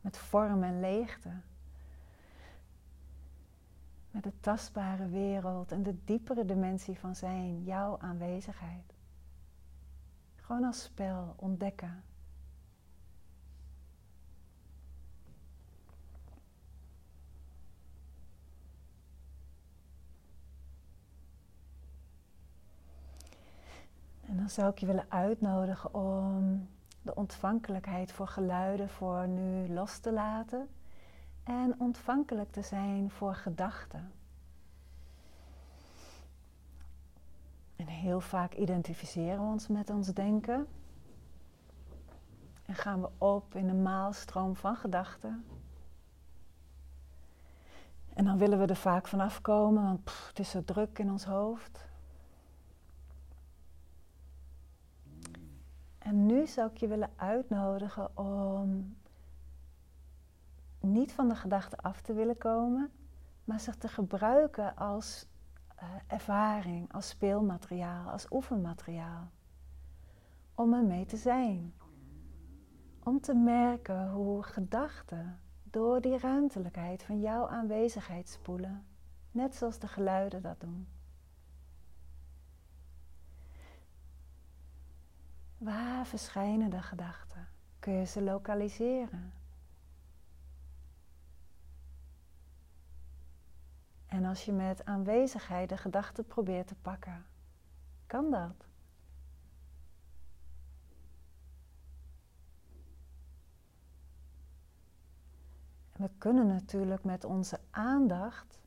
met 0.01 0.19
vorm 0.19 0.63
en 0.63 0.81
leegte. 0.81 1.31
Met 4.15 4.23
de 4.23 4.41
tastbare 4.41 5.09
wereld 5.09 5.73
en 5.73 5.83
de 5.83 6.05
diepere 6.05 6.45
dimensie 6.45 6.99
van 6.99 7.17
zijn, 7.17 7.63
jouw 7.65 7.99
aanwezigheid. 7.99 8.95
Gewoon 10.35 10.65
als 10.65 10.83
spel 10.83 11.35
ontdekken. 11.37 12.03
En 24.21 24.37
dan 24.37 24.49
zou 24.51 24.71
ik 24.71 24.79
je 24.79 24.87
willen 24.87 25.11
uitnodigen 25.11 25.95
om 25.95 26.69
de 27.03 27.15
ontvankelijkheid 27.15 28.13
voor 28.13 28.29
geluiden 28.29 28.89
voor 28.89 29.29
nu 29.29 29.69
los 29.69 29.99
te 29.99 30.13
laten 30.13 30.69
en 31.45 31.75
ontvankelijk 31.79 32.53
te 32.53 32.63
zijn 32.63 33.11
voor 33.11 33.35
gedachten. 33.35 34.13
En 37.77 37.87
heel 37.87 38.21
vaak 38.21 38.55
identificeren 38.55 39.39
we 39.39 39.53
ons 39.53 39.69
met 39.69 39.91
ons 39.91 40.09
denken. 40.09 40.67
En 42.65 42.75
gaan 42.75 43.01
we 43.01 43.09
op 43.19 43.55
in 43.55 43.67
de 43.67 43.75
maalstroom 43.75 44.57
van 44.57 44.77
gedachten. 44.77 45.45
En 48.15 48.25
dan 48.25 48.39
willen 48.39 48.59
we 48.59 48.67
er 48.67 48.77
vaak 48.77 49.09
vanaf 49.09 49.41
komen, 49.41 49.83
want 49.83 50.11
het 50.29 50.39
is 50.39 50.51
zo 50.51 50.65
druk 50.65 50.99
in 50.99 51.11
ons 51.11 51.25
hoofd. 51.25 51.87
En 55.99 56.27
nu 56.27 56.47
zou 56.47 56.71
ik 56.71 56.77
je 56.77 56.89
willen 56.89 57.11
uitnodigen 57.17 58.17
om 58.17 58.97
niet 60.85 61.13
van 61.13 61.29
de 61.29 61.35
gedachte 61.35 61.77
af 61.77 62.01
te 62.01 62.13
willen 62.13 62.39
komen, 62.39 62.91
maar 63.45 63.61
zich 63.61 63.77
te 63.77 63.89
gebruiken 63.89 64.77
als 64.77 65.27
uh, 65.83 65.89
ervaring, 66.07 66.93
als 66.93 67.09
speelmateriaal, 67.09 68.11
als 68.11 68.27
oefenmateriaal. 68.31 69.31
Om 70.55 70.75
ermee 70.75 71.05
te 71.05 71.17
zijn. 71.17 71.75
Om 73.03 73.21
te 73.21 73.35
merken 73.35 74.11
hoe 74.11 74.43
gedachten 74.43 75.41
door 75.63 76.01
die 76.01 76.19
ruimtelijkheid 76.19 77.03
van 77.03 77.21
jouw 77.21 77.49
aanwezigheid 77.49 78.29
spoelen, 78.29 78.87
net 79.31 79.55
zoals 79.55 79.79
de 79.79 79.89
geluiden 79.89 80.43
dat 80.43 80.61
doen. 80.61 80.87
Waar 85.59 86.07
verschijnen 86.07 86.71
de 86.71 86.83
gedachten? 86.83 87.49
Kun 87.79 87.93
je 87.93 88.05
ze 88.05 88.23
lokaliseren? 88.23 89.33
En 94.15 94.25
als 94.25 94.45
je 94.45 94.53
met 94.53 94.85
aanwezigheid 94.85 95.69
de 95.69 95.77
gedachten 95.77 96.27
probeert 96.27 96.67
te 96.67 96.75
pakken, 96.75 97.27
kan 98.07 98.31
dat. 98.31 98.67
we 105.93 106.11
kunnen 106.19 106.47
natuurlijk 106.47 107.05
met 107.05 107.25
onze 107.25 107.61
aandacht 107.71 108.59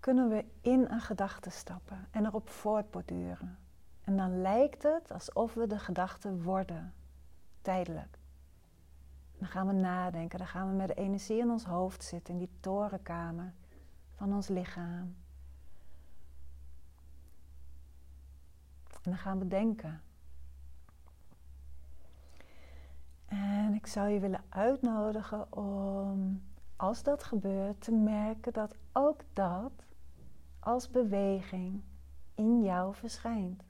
kunnen 0.00 0.28
we 0.28 0.44
in 0.60 0.86
een 0.88 1.00
gedachte 1.00 1.50
stappen 1.50 2.08
en 2.10 2.26
erop 2.26 2.48
voortborduren. 2.48 3.58
En 4.04 4.16
dan 4.16 4.40
lijkt 4.40 4.82
het 4.82 5.12
alsof 5.12 5.54
we 5.54 5.66
de 5.66 5.78
gedachte 5.78 6.42
worden, 6.42 6.94
tijdelijk. 7.62 8.18
Dan 9.38 9.48
gaan 9.48 9.66
we 9.66 9.72
nadenken, 9.72 10.38
dan 10.38 10.46
gaan 10.46 10.68
we 10.68 10.74
met 10.74 10.88
de 10.88 10.94
energie 10.94 11.38
in 11.38 11.50
ons 11.50 11.64
hoofd 11.64 12.04
zitten, 12.04 12.34
in 12.34 12.38
die 12.38 12.50
torenkamer 12.60 13.52
van 14.14 14.34
ons 14.34 14.48
lichaam. 14.48 15.16
En 18.90 19.12
dan 19.12 19.16
gaan 19.16 19.38
we 19.38 19.48
denken. 19.48 20.00
En 23.26 23.74
ik 23.74 23.86
zou 23.86 24.08
je 24.08 24.20
willen 24.20 24.44
uitnodigen 24.48 25.52
om, 25.52 26.42
als 26.76 27.02
dat 27.02 27.22
gebeurt, 27.22 27.80
te 27.80 27.92
merken 27.92 28.52
dat 28.52 28.76
ook 28.92 29.20
dat 29.32 29.72
als 30.58 30.90
beweging 30.90 31.82
in 32.34 32.62
jou 32.62 32.94
verschijnt. 32.94 33.65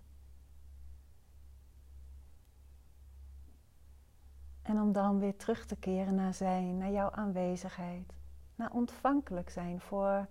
En 4.66 4.80
om 4.80 4.92
dan 4.92 5.18
weer 5.18 5.36
terug 5.36 5.66
te 5.66 5.76
keren 5.76 6.14
naar 6.14 6.34
zijn, 6.34 6.78
naar 6.78 6.90
jouw 6.90 7.10
aanwezigheid, 7.10 8.12
naar 8.54 8.72
ontvankelijk 8.72 9.50
zijn 9.50 9.80
voor 9.80 10.28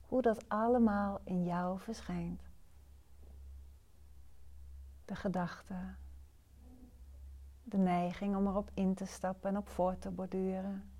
hoe 0.00 0.22
dat 0.22 0.48
allemaal 0.48 1.20
in 1.24 1.44
jou 1.44 1.80
verschijnt. 1.80 2.42
De 5.04 5.14
gedachte, 5.14 5.74
de 7.62 7.76
neiging 7.76 8.36
om 8.36 8.46
erop 8.46 8.70
in 8.74 8.94
te 8.94 9.06
stappen 9.06 9.50
en 9.50 9.56
op 9.56 9.68
voor 9.68 9.98
te 9.98 10.10
borduren. 10.10 10.90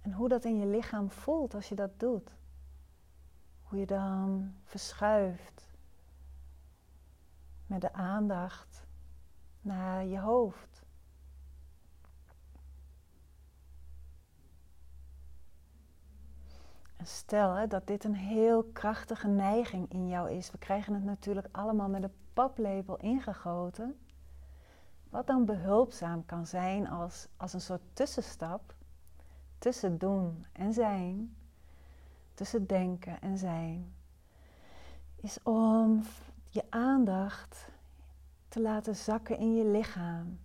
En 0.00 0.12
hoe 0.12 0.28
dat 0.28 0.44
in 0.44 0.58
je 0.58 0.66
lichaam 0.66 1.10
voelt 1.10 1.54
als 1.54 1.68
je 1.68 1.74
dat 1.74 2.00
doet. 2.00 2.30
Hoe 3.62 3.78
je 3.78 3.86
dan 3.86 4.54
verschuift 4.64 5.68
met 7.66 7.80
de 7.80 7.92
aandacht 7.92 8.85
naar 9.66 10.04
je 10.04 10.18
hoofd. 10.18 10.82
En 16.96 17.06
stel 17.06 17.68
dat 17.68 17.86
dit 17.86 18.04
een 18.04 18.14
heel 18.14 18.64
krachtige 18.64 19.28
neiging 19.28 19.92
in 19.92 20.08
jou 20.08 20.30
is. 20.30 20.50
We 20.50 20.58
krijgen 20.58 20.94
het 20.94 21.04
natuurlijk 21.04 21.48
allemaal 21.52 21.88
met 21.88 22.02
een 22.02 22.14
paplepel 22.32 22.96
ingegoten. 22.96 23.98
Wat 25.08 25.26
dan 25.26 25.44
behulpzaam 25.44 26.26
kan 26.26 26.46
zijn 26.46 26.88
als, 26.88 27.28
als 27.36 27.52
een 27.52 27.60
soort 27.60 27.82
tussenstap 27.92 28.74
tussen 29.58 29.98
doen 29.98 30.46
en 30.52 30.72
zijn, 30.72 31.36
tussen 32.34 32.66
denken 32.66 33.20
en 33.20 33.38
zijn, 33.38 33.94
is 35.16 35.42
om 35.42 36.02
je 36.48 36.64
aandacht 36.68 37.68
te 38.56 38.62
laten 38.62 38.96
zakken 38.96 39.38
in 39.38 39.54
je 39.54 39.64
lichaam. 39.64 40.38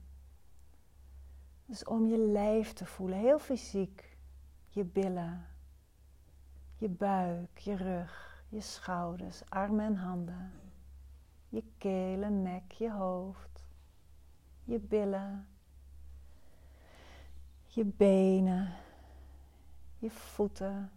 Dus 1.66 1.84
om 1.84 2.08
je 2.08 2.18
lijf 2.18 2.74
te 2.74 2.86
voelen, 2.86 3.18
heel 3.18 3.40
fysiek. 3.40 4.18
Je 4.68 4.84
billen, 4.84 5.46
je 6.78 6.90
buik, 6.90 7.58
je 7.58 7.76
rug, 7.76 8.44
je 8.50 8.62
schouders, 8.62 9.50
armen 9.50 9.86
en 9.86 9.96
handen. 9.96 10.52
Je 11.50 11.64
keel 11.78 12.22
en 12.22 12.42
nek, 12.42 12.72
je 12.72 12.92
hoofd, 12.92 13.64
je 14.64 14.80
billen, 14.80 15.48
je 17.68 17.86
benen, 17.86 18.74
je 20.00 20.10
voeten, 20.10 20.92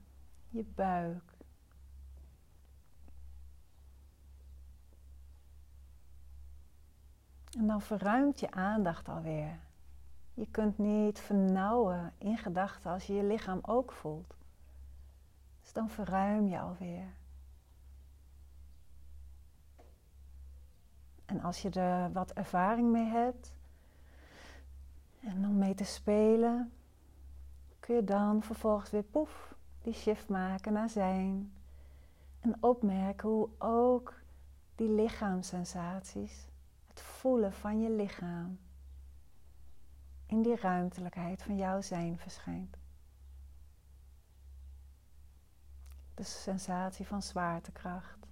je 0.49 0.65
buik. 0.75 1.34
En 7.57 7.67
dan 7.67 7.81
verruimt 7.81 8.41
je 8.41 8.51
aandacht 8.51 9.09
alweer. 9.09 9.59
Je 10.35 10.47
kunt 10.51 10.79
niet 10.79 11.21
vernauwen 11.21 12.13
in 12.19 12.39
gedachten 12.39 12.91
als 12.91 13.07
je 13.07 13.13
je 13.15 13.25
lichaam 13.25 13.59
ook 13.63 13.93
voelt. 13.93 14.35
Dus 15.63 15.73
dan 15.73 15.91
verruim 15.91 16.49
je 16.49 16.61
alweer. 16.61 17.07
En 21.25 21.41
als 21.41 21.63
je 21.63 21.71
er 21.71 22.13
wat 22.13 22.33
ervaring 22.33 22.91
mee 22.91 23.07
hebt 23.07 23.55
en 25.21 25.47
om 25.47 25.59
mee 25.59 25.75
te 25.75 25.85
spelen, 25.85 26.73
kun 27.81 27.95
je 27.95 28.05
dan 28.05 28.43
vervolgens 28.43 28.91
weer 28.91 29.03
poef 29.03 29.55
die 29.83 29.95
shift 29.95 30.29
maken 30.29 30.73
naar 30.73 30.91
zijn. 30.91 31.53
En 32.41 32.57
opmerken 32.63 33.29
hoe 33.29 33.49
ook 33.59 34.15
die 34.75 34.89
lichaamssensaties 34.89 36.49
voelen 37.25 37.53
van 37.53 37.81
je 37.81 37.91
lichaam 37.91 38.59
in 40.27 40.43
die 40.43 40.57
ruimtelijkheid 40.57 41.43
van 41.43 41.57
jouw 41.57 41.81
zijn 41.81 42.19
verschijnt. 42.19 42.77
De 46.15 46.23
sensatie 46.23 47.07
van 47.07 47.23
zwaartekracht. 47.23 48.27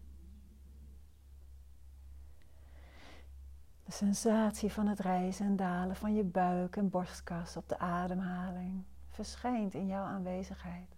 De 3.84 3.92
sensatie 3.92 4.72
van 4.72 4.86
het 4.86 5.00
rijzen 5.00 5.46
en 5.46 5.56
dalen 5.56 5.96
van 5.96 6.14
je 6.14 6.24
buik 6.24 6.76
en 6.76 6.90
borstkas 6.90 7.56
op 7.56 7.68
de 7.68 7.78
ademhaling 7.78 8.84
verschijnt 9.08 9.74
in 9.74 9.86
jouw 9.86 10.04
aanwezigheid. 10.04 10.96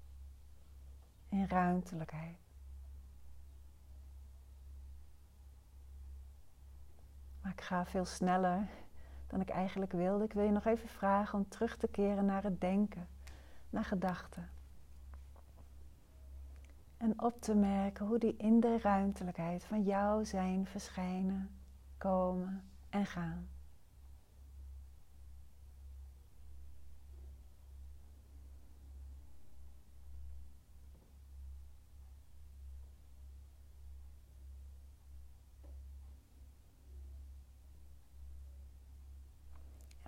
In 1.29 1.47
ruimtelijkheid. 1.47 2.44
Maar 7.45 7.53
ik 7.53 7.61
ga 7.61 7.87
veel 7.87 8.05
sneller 8.05 8.69
dan 9.27 9.41
ik 9.41 9.49
eigenlijk 9.49 9.93
wilde. 9.93 10.25
Ik 10.25 10.33
wil 10.33 10.45
je 10.45 10.51
nog 10.51 10.65
even 10.65 10.89
vragen 10.89 11.39
om 11.39 11.49
terug 11.49 11.77
te 11.77 11.89
keren 11.89 12.25
naar 12.25 12.43
het 12.43 12.61
denken, 12.61 13.09
naar 13.71 13.85
gedachten. 13.85 14.51
En 16.97 17.23
op 17.23 17.41
te 17.41 17.55
merken 17.55 18.07
hoe 18.07 18.19
die 18.19 18.37
in 18.37 18.61
de 18.61 18.79
ruimtelijkheid 18.79 19.65
van 19.65 19.83
jouw 19.83 20.25
zijn 20.25 20.67
verschijnen, 20.67 21.51
komen 21.99 22.65
en 22.91 23.07
gaan. 23.07 23.49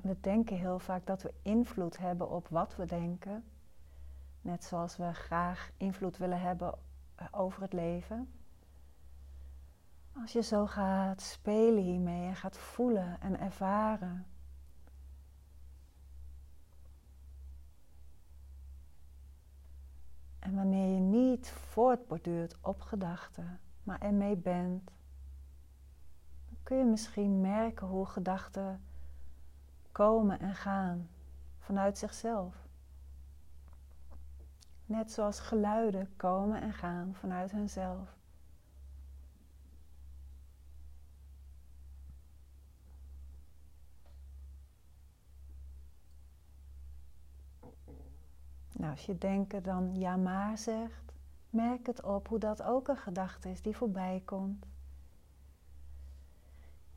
We 0.06 0.16
denken 0.20 0.56
heel 0.56 0.78
vaak 0.78 1.06
dat 1.06 1.22
we 1.22 1.32
invloed 1.42 1.98
hebben 1.98 2.30
op 2.30 2.48
wat 2.48 2.76
we 2.76 2.86
denken. 2.86 3.44
Net 4.40 4.64
zoals 4.64 4.96
we 4.96 5.14
graag 5.14 5.70
invloed 5.76 6.16
willen 6.16 6.40
hebben 6.40 6.74
eh, 7.14 7.26
over 7.30 7.62
het 7.62 7.72
leven. 7.72 8.28
Als 10.12 10.32
je 10.32 10.42
zo 10.42 10.66
gaat 10.66 11.20
spelen 11.20 11.82
hiermee 11.82 12.26
en 12.26 12.36
gaat 12.36 12.58
voelen 12.58 13.20
en 13.20 13.40
ervaren. 13.40 14.26
En 20.38 20.54
wanneer 20.54 20.94
je 20.94 21.00
niet 21.00 21.50
voortborduurt 21.50 22.56
op 22.60 22.80
gedachten, 22.80 23.60
maar 23.82 24.00
ermee 24.00 24.36
bent, 24.36 24.90
dan 26.46 26.56
kun 26.62 26.76
je 26.76 26.84
misschien 26.84 27.40
merken 27.40 27.86
hoe 27.86 28.06
gedachten 28.06 28.80
komen 29.96 30.40
en 30.40 30.54
gaan 30.54 31.08
vanuit 31.58 31.98
zichzelf. 31.98 32.54
Net 34.86 35.12
zoals 35.12 35.40
geluiden 35.40 36.16
komen 36.16 36.60
en 36.60 36.72
gaan 36.72 37.14
vanuit 37.14 37.50
hunzelf. 37.50 38.16
Nou, 48.72 48.90
als 48.90 49.06
je 49.06 49.18
denken 49.18 49.62
dan 49.62 49.94
ja 49.94 50.16
maar 50.16 50.58
zegt, 50.58 51.12
merk 51.50 51.86
het 51.86 52.02
op 52.02 52.28
hoe 52.28 52.38
dat 52.38 52.62
ook 52.62 52.88
een 52.88 52.96
gedachte 52.96 53.50
is 53.50 53.62
die 53.62 53.76
voorbij 53.76 54.22
komt. 54.24 54.66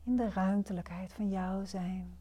In 0.02 0.16
de 0.16 0.30
ruimtelijkheid 0.30 1.12
van 1.12 1.28
jouw 1.28 1.64
zijn. 1.64 2.19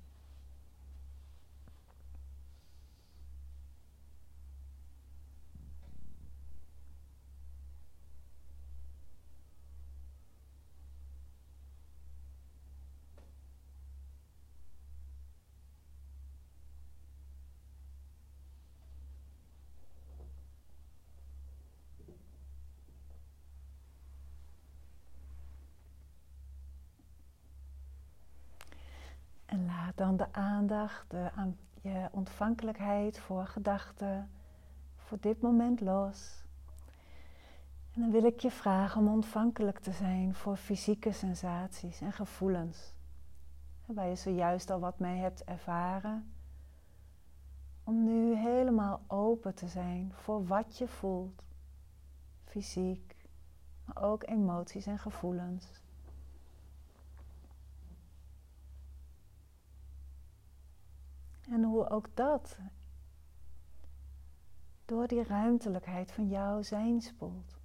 Dan 30.00 30.18
de 30.18 30.34
aandacht, 30.34 31.06
de, 31.10 31.30
aan, 31.36 31.58
je 31.82 32.08
ontvankelijkheid 32.12 33.20
voor 33.20 33.48
gedachten, 33.48 34.30
voor 34.96 35.18
dit 35.22 35.42
moment 35.42 35.82
los. 35.82 36.44
En 37.94 38.02
dan 38.02 38.12
wil 38.12 38.24
ik 38.24 38.40
je 38.40 38.52
vragen 38.52 39.02
om 39.02 39.08
ontvankelijk 39.08 39.80
te 39.80 39.92
zijn 39.92 40.36
voor 40.36 40.56
fysieke 40.56 41.12
sensaties 41.12 42.02
en 42.02 42.12
gevoelens. 42.12 42.94
Waar 43.86 44.08
je 44.08 44.16
zojuist 44.16 44.70
al 44.70 44.80
wat 44.80 45.00
mee 45.00 45.20
hebt 45.20 45.44
ervaren. 45.44 46.34
Om 47.84 48.04
nu 48.04 48.36
helemaal 48.36 49.02
open 49.08 49.56
te 49.56 49.68
zijn 49.68 50.12
voor 50.14 50.46
wat 50.46 50.78
je 50.78 50.88
voelt. 50.88 51.44
Fysiek, 52.44 53.16
maar 53.86 54.04
ook 54.04 54.24
emoties 54.28 54.86
en 54.86 55.00
gevoelens. 55.00 55.82
Ook 61.92 62.16
dat 62.16 62.58
door 64.86 65.08
die 65.08 65.24
ruimtelijkheid 65.24 66.12
van 66.12 66.28
jouw 66.28 66.62
zijn 66.62 67.02
spoelt. 67.02 67.58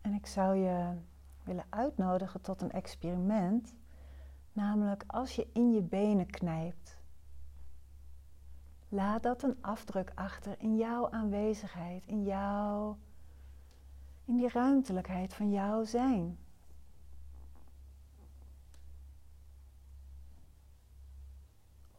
En 0.00 0.14
ik 0.14 0.26
zou 0.26 0.56
je 0.56 0.96
willen 1.42 1.64
uitnodigen 1.68 2.40
tot 2.40 2.62
een 2.62 2.70
experiment, 2.70 3.74
namelijk 4.52 5.04
als 5.06 5.34
je 5.34 5.48
in 5.52 5.72
je 5.72 5.82
benen 5.82 6.26
knijpt. 6.26 7.00
Laat 8.88 9.22
dat 9.22 9.42
een 9.42 9.56
afdruk 9.60 10.12
achter 10.14 10.60
in 10.60 10.76
jouw 10.76 11.10
aanwezigheid, 11.10 12.06
in 12.06 12.22
jouw, 12.22 12.98
in 14.24 14.36
die 14.36 14.48
ruimtelijkheid 14.48 15.34
van 15.34 15.50
jouw 15.50 15.84
zijn. 15.84 16.38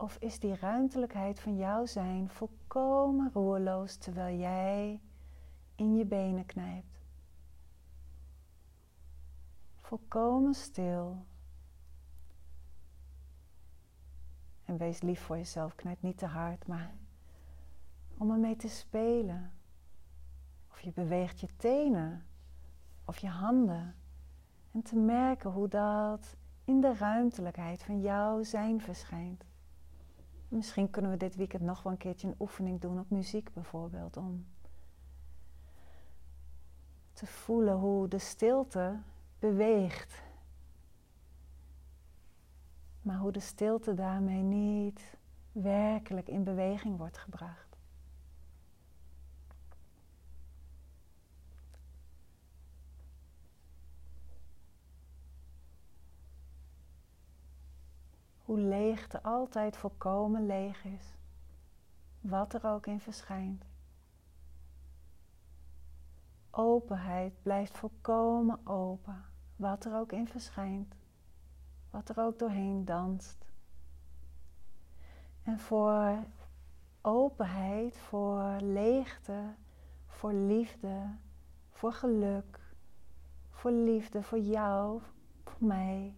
Of 0.03 0.17
is 0.19 0.39
die 0.39 0.55
ruimtelijkheid 0.55 1.39
van 1.39 1.55
jouw 1.55 1.85
zijn 1.85 2.29
volkomen 2.29 3.31
roerloos 3.33 3.95
terwijl 3.95 4.37
jij 4.37 5.01
in 5.75 5.95
je 5.95 6.05
benen 6.05 6.45
knijpt? 6.45 6.99
Volkomen 9.81 10.53
stil. 10.53 11.25
En 14.65 14.77
wees 14.77 15.01
lief 15.01 15.21
voor 15.21 15.37
jezelf, 15.37 15.75
knijp 15.75 16.01
niet 16.01 16.17
te 16.17 16.25
hard, 16.25 16.67
maar 16.67 16.93
om 18.17 18.31
ermee 18.31 18.55
te 18.55 18.69
spelen. 18.69 19.51
Of 20.71 20.81
je 20.81 20.91
beweegt 20.91 21.39
je 21.39 21.55
tenen 21.55 22.25
of 23.05 23.17
je 23.17 23.29
handen. 23.29 23.95
En 24.71 24.81
te 24.81 24.95
merken 24.95 25.51
hoe 25.51 25.67
dat 25.67 26.35
in 26.63 26.81
de 26.81 26.93
ruimtelijkheid 26.93 27.83
van 27.83 28.01
jouw 28.01 28.43
zijn 28.43 28.81
verschijnt. 28.81 29.43
Misschien 30.53 30.89
kunnen 30.89 31.11
we 31.11 31.17
dit 31.17 31.35
weekend 31.35 31.63
nog 31.63 31.83
wel 31.83 31.91
een 31.91 31.97
keertje 31.97 32.27
een 32.27 32.35
oefening 32.39 32.81
doen 32.81 32.99
op 32.99 33.09
muziek 33.09 33.53
bijvoorbeeld. 33.53 34.17
Om 34.17 34.45
te 37.13 37.25
voelen 37.25 37.75
hoe 37.75 38.07
de 38.07 38.19
stilte 38.19 38.99
beweegt. 39.39 40.21
Maar 43.01 43.17
hoe 43.17 43.31
de 43.31 43.39
stilte 43.39 43.93
daarmee 43.93 44.41
niet 44.41 45.17
werkelijk 45.51 46.27
in 46.27 46.43
beweging 46.43 46.97
wordt 46.97 47.17
gebracht. 47.17 47.72
Hoe 58.53 58.61
leegte 58.61 59.23
altijd 59.23 59.77
volkomen 59.77 60.45
leeg 60.45 60.85
is, 60.85 61.15
wat 62.21 62.53
er 62.53 62.65
ook 62.65 62.87
in 62.87 62.99
verschijnt. 62.99 63.65
Openheid 66.51 67.33
blijft 67.41 67.77
volkomen 67.77 68.67
open, 68.67 69.25
wat 69.55 69.85
er 69.85 69.95
ook 69.95 70.11
in 70.11 70.27
verschijnt, 70.27 70.95
wat 71.89 72.09
er 72.09 72.19
ook 72.19 72.39
doorheen 72.39 72.85
danst. 72.85 73.45
En 75.43 75.59
voor 75.59 76.23
openheid, 77.01 77.97
voor 77.97 78.57
leegte, 78.61 79.53
voor 80.07 80.33
liefde, 80.33 81.15
voor 81.69 81.93
geluk, 81.93 82.59
voor 83.49 83.71
liefde, 83.71 84.23
voor 84.23 84.39
jou, 84.39 85.01
voor 85.43 85.67
mij 85.67 86.15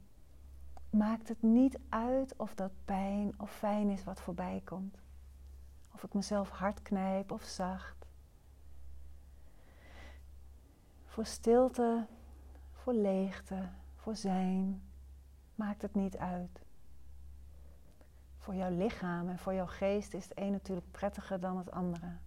maakt 0.98 1.28
het 1.28 1.42
niet 1.42 1.80
uit 1.90 2.36
of 2.36 2.56
dat 2.56 2.72
pijn 2.86 3.40
of 3.40 3.52
fijn 3.52 3.90
is 3.90 4.04
wat 4.04 4.22
voorbij 4.22 4.62
komt. 4.66 4.98
Of 5.94 6.04
ik 6.04 6.14
mezelf 6.14 6.50
hard 6.50 6.82
knijp 6.82 7.32
of 7.32 7.44
zacht. 7.44 8.06
Voor 11.06 11.26
stilte, 11.26 12.06
voor 12.72 12.94
leegte, 12.94 13.70
voor 13.96 14.16
zijn, 14.16 14.84
maakt 15.56 15.82
het 15.82 15.96
niet 15.96 16.18
uit. 16.18 16.64
Voor 18.38 18.56
jouw 18.56 18.72
lichaam 18.72 19.30
en 19.30 19.40
voor 19.40 19.54
jouw 19.54 19.68
geest 19.68 20.14
is 20.14 20.24
het 20.24 20.40
een 20.40 20.52
natuurlijk 20.52 20.92
prettiger 20.92 21.40
dan 21.40 21.58
het 21.58 21.72
andere. 21.72 22.18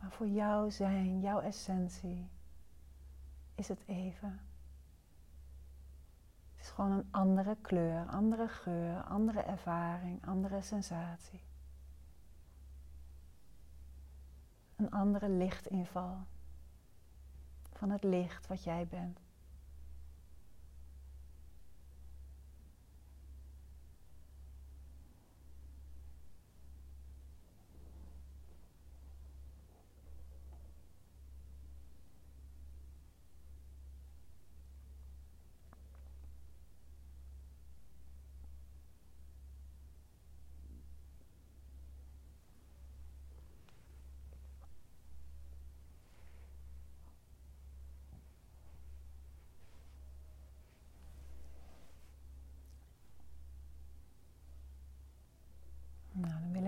Maar 0.00 0.10
voor 0.10 0.28
jouw 0.28 0.68
zijn, 0.68 1.20
jouw 1.20 1.40
essentie, 1.40 2.28
is 3.58 3.68
het 3.68 3.82
even. 3.86 4.40
Het 6.54 6.66
is 6.66 6.68
gewoon 6.68 6.90
een 6.90 7.08
andere 7.10 7.56
kleur, 7.60 8.06
andere 8.06 8.48
geur, 8.48 9.02
andere 9.02 9.40
ervaring, 9.40 10.26
andere 10.26 10.62
sensatie. 10.62 11.40
Een 14.76 14.90
andere 14.90 15.28
lichtinval 15.28 16.26
van 17.72 17.90
het 17.90 18.02
licht 18.02 18.46
wat 18.46 18.64
jij 18.64 18.86
bent. 18.86 19.20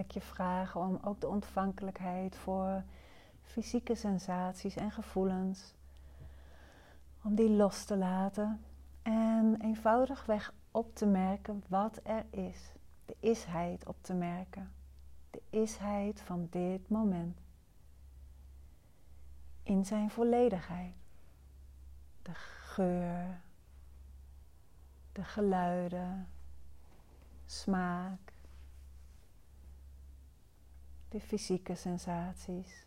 ik 0.00 0.10
je 0.10 0.20
om 0.74 0.98
ook 1.04 1.20
de 1.20 1.28
ontvankelijkheid 1.28 2.36
voor 2.36 2.82
fysieke 3.42 3.94
sensaties 3.94 4.76
en 4.76 4.90
gevoelens, 4.90 5.74
om 7.22 7.34
die 7.34 7.50
los 7.50 7.84
te 7.84 7.96
laten 7.96 8.64
en 9.02 9.56
eenvoudigweg 9.60 10.52
op 10.70 10.94
te 10.94 11.06
merken 11.06 11.64
wat 11.68 12.00
er 12.02 12.24
is. 12.30 12.72
De 13.04 13.16
isheid 13.20 13.86
op 13.86 13.96
te 14.00 14.14
merken. 14.14 14.72
De 15.30 15.42
isheid 15.50 16.20
van 16.20 16.46
dit 16.50 16.88
moment. 16.88 17.38
In 19.62 19.84
zijn 19.84 20.10
volledigheid. 20.10 20.94
De 22.22 22.34
geur, 22.34 23.40
de 25.12 25.24
geluiden, 25.24 26.28
smaak, 27.46 28.29
de 31.10 31.20
fysieke 31.20 31.74
sensaties, 31.74 32.86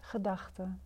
gedachten. 0.00 0.80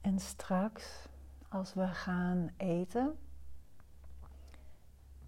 En 0.00 0.18
straks, 0.18 1.08
als 1.48 1.74
we 1.74 1.88
gaan 1.88 2.50
eten, 2.56 3.18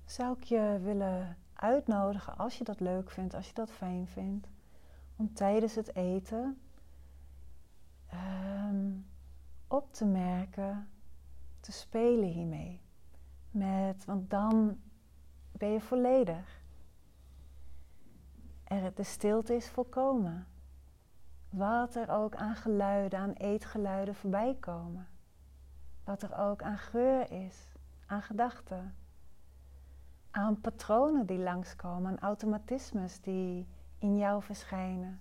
zou 0.05 0.37
ik 0.37 0.45
je 0.45 0.79
willen 0.83 1.37
uitnodigen, 1.55 2.39
als 2.39 2.59
je 2.59 2.65
dat 2.65 2.81
leuk 2.81 3.11
vindt, 3.11 3.35
als 3.35 3.49
je 3.49 3.55
dat 3.55 3.71
fijn 3.71 4.07
vindt, 4.07 4.49
om 5.17 5.35
tijdens 5.35 5.75
het 5.75 5.95
eten 5.95 6.61
um, 8.15 9.07
op 9.69 9.93
te 9.93 10.05
merken, 10.05 10.89
te 11.61 11.73
spelen 11.73 12.29
hiermee. 12.29 12.81
Met, 13.51 14.05
want 14.05 14.31
dan 14.31 14.81
ben 15.53 15.69
je 15.69 15.81
volledig. 15.81 16.61
Er, 18.65 18.95
de 18.95 19.03
stilte 19.03 19.55
is 19.55 19.69
volkomen. 19.69 20.47
Wat 21.51 21.95
er 21.95 22.11
ook 22.11 22.35
aan 22.35 22.57
geluiden, 22.57 23.19
aan 23.19 23.33
eetgeluiden 23.33 24.15
voorbij 24.15 24.57
komen. 24.61 25.09
Wat 26.05 26.23
er 26.23 26.37
ook 26.37 26.63
aan 26.63 26.79
geur 26.79 27.31
is, 27.31 27.75
aan 28.07 28.23
gedachten. 28.23 28.95
Aan 30.33 30.61
patronen 30.61 31.27
die 31.27 31.39
langskomen, 31.39 32.11
aan 32.11 32.19
automatismes 32.19 33.21
die 33.21 33.67
in 33.99 34.17
jou 34.17 34.43
verschijnen. 34.43 35.21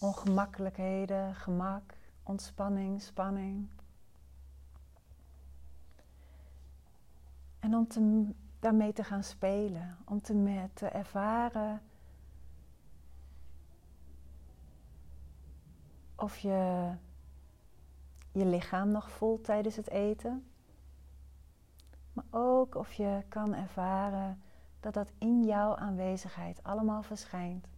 Ongemakkelijkheden, 0.00 1.34
gemak, 1.34 1.94
ontspanning, 2.22 3.02
spanning. 3.02 3.68
En 7.58 7.74
om 7.74 7.88
te, 7.88 8.30
daarmee 8.60 8.92
te 8.92 9.04
gaan 9.04 9.24
spelen, 9.24 9.96
om 10.04 10.20
te, 10.20 10.68
te 10.74 10.86
ervaren 10.86 11.82
of 16.16 16.36
je 16.36 16.90
je 18.32 18.46
lichaam 18.46 18.90
nog 18.90 19.10
voelt 19.10 19.44
tijdens 19.44 19.76
het 19.76 19.90
eten. 19.90 20.46
Maar 22.16 22.24
ook 22.30 22.74
of 22.74 22.92
je 22.92 23.22
kan 23.28 23.54
ervaren 23.54 24.42
dat 24.80 24.94
dat 24.94 25.12
in 25.18 25.44
jouw 25.44 25.76
aanwezigheid 25.76 26.62
allemaal 26.62 27.02
verschijnt. 27.02 27.68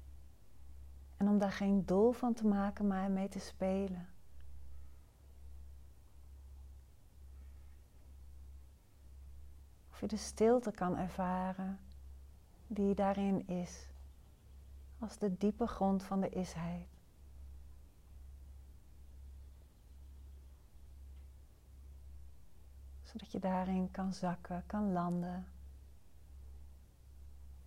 En 1.16 1.28
om 1.28 1.38
daar 1.38 1.52
geen 1.52 1.86
doel 1.86 2.12
van 2.12 2.34
te 2.34 2.46
maken, 2.46 2.86
maar 2.86 3.10
mee 3.10 3.28
te 3.28 3.38
spelen. 3.38 4.08
Of 9.90 10.00
je 10.00 10.06
de 10.06 10.16
stilte 10.16 10.70
kan 10.70 10.96
ervaren 10.96 11.78
die 12.66 12.94
daarin 12.94 13.46
is, 13.46 13.88
als 14.98 15.18
de 15.18 15.36
diepe 15.36 15.66
grond 15.66 16.02
van 16.02 16.20
de 16.20 16.28
isheid. 16.28 16.97
Zodat 23.08 23.32
je 23.32 23.38
daarin 23.38 23.90
kan 23.90 24.12
zakken, 24.12 24.62
kan 24.66 24.92
landen. 24.92 25.46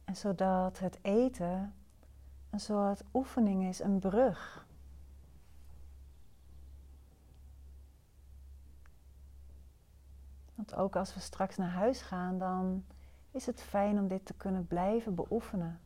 En 0.03 0.15
zodat 0.15 0.79
het 0.79 0.99
eten 1.01 1.73
een 2.49 2.59
soort 2.59 3.03
oefening 3.13 3.63
is, 3.63 3.79
een 3.79 3.99
brug. 3.99 4.65
Want 10.55 10.75
ook 10.75 10.95
als 10.95 11.13
we 11.13 11.19
straks 11.19 11.57
naar 11.57 11.71
huis 11.71 12.01
gaan, 12.01 12.37
dan 12.37 12.85
is 13.31 13.45
het 13.45 13.61
fijn 13.61 13.99
om 13.99 14.07
dit 14.07 14.25
te 14.25 14.33
kunnen 14.33 14.67
blijven 14.67 15.15
beoefenen. 15.15 15.79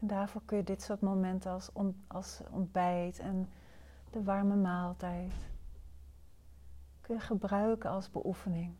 En 0.00 0.06
daarvoor 0.06 0.42
kun 0.44 0.56
je 0.56 0.64
dit 0.64 0.82
soort 0.82 1.00
momenten 1.00 1.50
als, 1.50 1.70
als 2.06 2.40
ontbijt 2.50 3.18
en 3.18 3.48
de 4.10 4.22
warme 4.22 4.56
maaltijd 4.56 5.32
gebruiken 7.18 7.90
als 7.90 8.10
beoefening. 8.10 8.74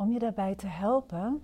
om 0.00 0.12
je 0.12 0.18
daarbij 0.18 0.54
te 0.54 0.66
helpen, 0.66 1.42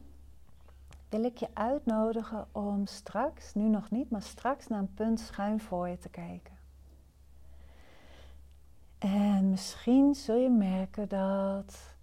wil 1.08 1.24
ik 1.24 1.36
je 1.36 1.48
uitnodigen 1.54 2.46
om 2.52 2.86
straks, 2.86 3.54
nu 3.54 3.68
nog 3.68 3.90
niet, 3.90 4.10
maar 4.10 4.22
straks 4.22 4.66
naar 4.66 4.78
een 4.78 4.94
punt 4.94 5.20
schuin 5.20 5.60
voor 5.60 5.88
je 5.88 5.98
te 5.98 6.08
kijken. 6.08 6.55
En 9.06 9.50
misschien 9.50 10.14
zul 10.14 10.36
je 10.36 10.50
merken 10.50 11.08
dat 11.08 11.94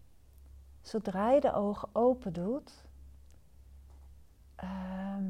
zodra 0.81 1.31
je 1.31 1.39
de 1.39 1.53
ogen 1.53 1.89
open 1.91 2.33
doet, 2.33 2.83
ehm, 4.55 5.23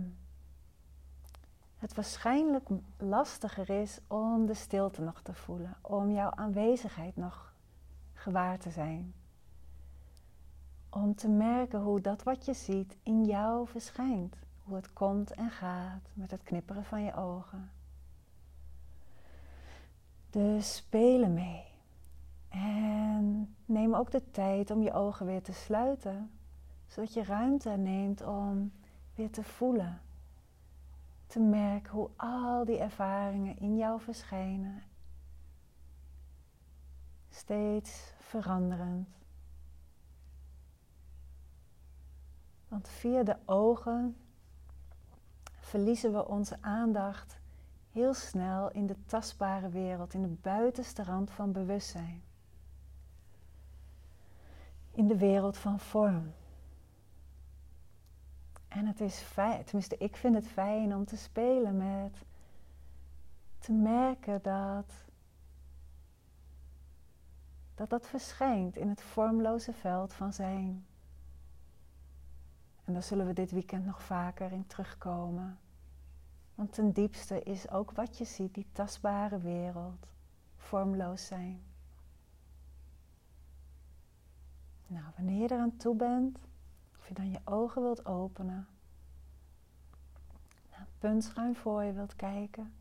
het 1.77 1.93
waarschijnlijk 1.93 2.69
lastiger 2.97 3.69
is 3.69 3.99
om 4.07 4.45
de 4.45 4.53
stilte 4.53 5.01
nog 5.01 5.21
te 5.21 5.33
voelen, 5.33 5.75
om 5.81 6.11
jouw 6.11 6.31
aanwezigheid 6.31 7.15
nog 7.15 7.53
gewaar 8.13 8.59
te 8.59 8.71
zijn. 8.71 9.13
Om 10.89 11.15
te 11.15 11.27
merken 11.27 11.79
hoe 11.79 12.01
dat 12.01 12.23
wat 12.23 12.45
je 12.45 12.53
ziet 12.53 12.97
in 13.03 13.25
jou 13.25 13.67
verschijnt. 13.67 14.35
Hoe 14.63 14.75
het 14.75 14.93
komt 14.93 15.31
en 15.31 15.51
gaat 15.51 16.09
met 16.13 16.31
het 16.31 16.43
knipperen 16.43 16.85
van 16.85 17.03
je 17.03 17.15
ogen. 17.15 17.71
Dus 20.33 20.75
spelen 20.75 21.33
mee. 21.33 21.63
En 22.49 23.55
neem 23.65 23.95
ook 23.95 24.11
de 24.11 24.31
tijd 24.31 24.71
om 24.71 24.81
je 24.81 24.93
ogen 24.93 25.25
weer 25.25 25.41
te 25.41 25.53
sluiten. 25.53 26.31
Zodat 26.87 27.13
je 27.13 27.23
ruimte 27.23 27.69
neemt 27.69 28.21
om 28.21 28.71
weer 29.15 29.31
te 29.31 29.43
voelen. 29.43 30.01
Te 31.27 31.39
merken 31.39 31.91
hoe 31.91 32.09
al 32.15 32.65
die 32.65 32.77
ervaringen 32.77 33.59
in 33.59 33.77
jou 33.77 34.01
verschijnen. 34.01 34.83
Steeds 37.29 38.13
veranderend. 38.19 39.09
Want 42.67 42.89
via 42.89 43.23
de 43.23 43.37
ogen 43.45 44.17
verliezen 45.59 46.13
we 46.13 46.27
onze 46.27 46.57
aandacht 46.61 47.41
heel 47.93 48.13
snel 48.13 48.71
in 48.71 48.87
de 48.87 48.95
tastbare 49.05 49.69
wereld, 49.69 50.13
in 50.13 50.21
de 50.21 50.35
buitenste 50.41 51.03
rand 51.03 51.31
van 51.31 51.51
bewustzijn. 51.51 52.23
In 54.91 55.07
de 55.07 55.17
wereld 55.17 55.57
van 55.57 55.79
vorm. 55.79 56.33
En 58.67 58.85
het 58.85 59.01
is 59.01 59.19
fijn, 59.19 59.63
tenminste 59.63 59.97
ik 59.97 60.15
vind 60.15 60.35
het 60.35 60.47
fijn 60.47 60.95
om 60.95 61.05
te 61.05 61.17
spelen 61.17 61.77
met 61.77 62.23
te 63.59 63.71
merken 63.71 64.41
dat 64.41 64.91
dat, 67.75 67.89
dat 67.89 68.07
verschijnt 68.07 68.77
in 68.77 68.89
het 68.89 69.01
vormloze 69.01 69.73
veld 69.73 70.13
van 70.13 70.33
zijn. 70.33 70.85
En 72.85 72.93
daar 72.93 73.03
zullen 73.03 73.25
we 73.25 73.33
dit 73.33 73.51
weekend 73.51 73.85
nog 73.85 74.01
vaker 74.01 74.51
in 74.51 74.67
terugkomen. 74.67 75.59
Want 76.63 76.75
ten 76.75 76.91
diepste 76.91 77.43
is 77.43 77.69
ook 77.69 77.91
wat 77.91 78.17
je 78.17 78.25
ziet, 78.25 78.53
die 78.53 78.65
tastbare 78.71 79.39
wereld, 79.39 80.07
vormloos 80.57 81.25
zijn. 81.25 81.61
Nou, 84.87 85.05
wanneer 85.15 85.41
je 85.41 85.51
eraan 85.51 85.77
toe 85.77 85.95
bent, 85.95 86.37
of 86.99 87.07
je 87.07 87.13
dan 87.13 87.31
je 87.31 87.39
ogen 87.43 87.81
wilt 87.81 88.05
openen, 88.05 88.67
naar 90.71 90.79
een 90.79 90.97
punt 90.97 91.23
schuin 91.23 91.55
voor 91.55 91.83
je 91.83 91.93
wilt 91.93 92.15
kijken, 92.15 92.73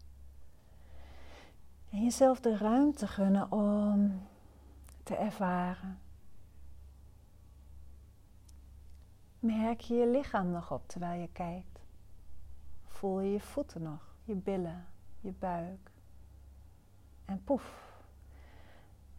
en 1.91 2.03
jezelf 2.03 2.41
de 2.41 2.57
ruimte 2.57 3.07
gunnen 3.07 3.53
om 3.53 4.21
te 5.03 5.17
ervaren 5.17 5.99
Merk 9.39 9.81
je 9.81 9.95
je 9.95 10.07
lichaam 10.07 10.51
nog 10.51 10.73
op 10.73 10.89
terwijl 10.89 11.21
je 11.21 11.29
kijkt? 11.33 11.72
Voel 13.03 13.21
je 13.21 13.33
je 13.33 13.41
voeten 13.41 13.83
nog, 13.83 14.17
je 14.25 14.35
billen, 14.35 14.87
je 15.21 15.33
buik? 15.33 15.91
En 17.25 17.45
poef, 17.45 17.95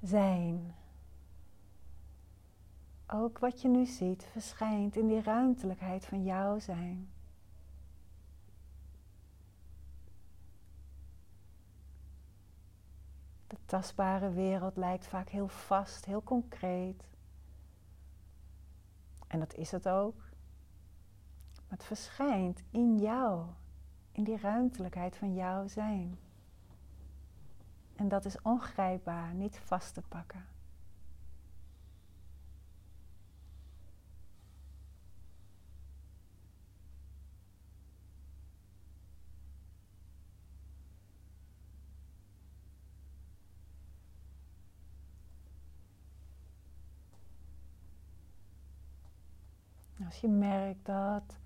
zijn. 0.02 0.76
Ook 3.08 3.40
wat 3.40 3.62
je 3.62 3.68
nu 3.68 3.86
ziet 3.86 4.24
verschijnt 4.24 4.96
in 4.96 5.08
die 5.08 5.22
ruimtelijkheid 5.22 6.06
van 6.06 6.24
jouw 6.24 6.60
zijn. 6.60 7.10
De 13.48 13.58
tastbare 13.66 14.32
wereld 14.32 14.78
lijkt 14.78 15.08
vaak 15.08 15.30
heel 15.30 15.48
vast, 15.48 16.06
heel 16.06 16.24
concreet. 16.24 17.04
En 19.28 19.40
dat 19.40 19.54
is 19.54 19.72
het 19.72 19.90
ook. 19.90 20.16
Maar 21.54 21.78
het 21.78 21.84
verschijnt 21.84 22.64
in 22.70 23.00
jou, 23.00 23.46
in 24.14 24.24
die 24.24 24.38
ruimtelijkheid 24.38 25.16
van 25.16 25.34
jouw 25.34 25.68
zijn. 25.68 26.18
En 27.96 28.08
dat 28.08 28.26
is 28.26 28.42
ongrijpbaar, 28.42 29.34
niet 29.34 29.60
vast 29.60 29.94
te 29.94 30.02
pakken. 30.02 30.46
Als 50.06 50.22
je 50.22 50.28
merkt 50.28 50.86
dat, 50.86 51.38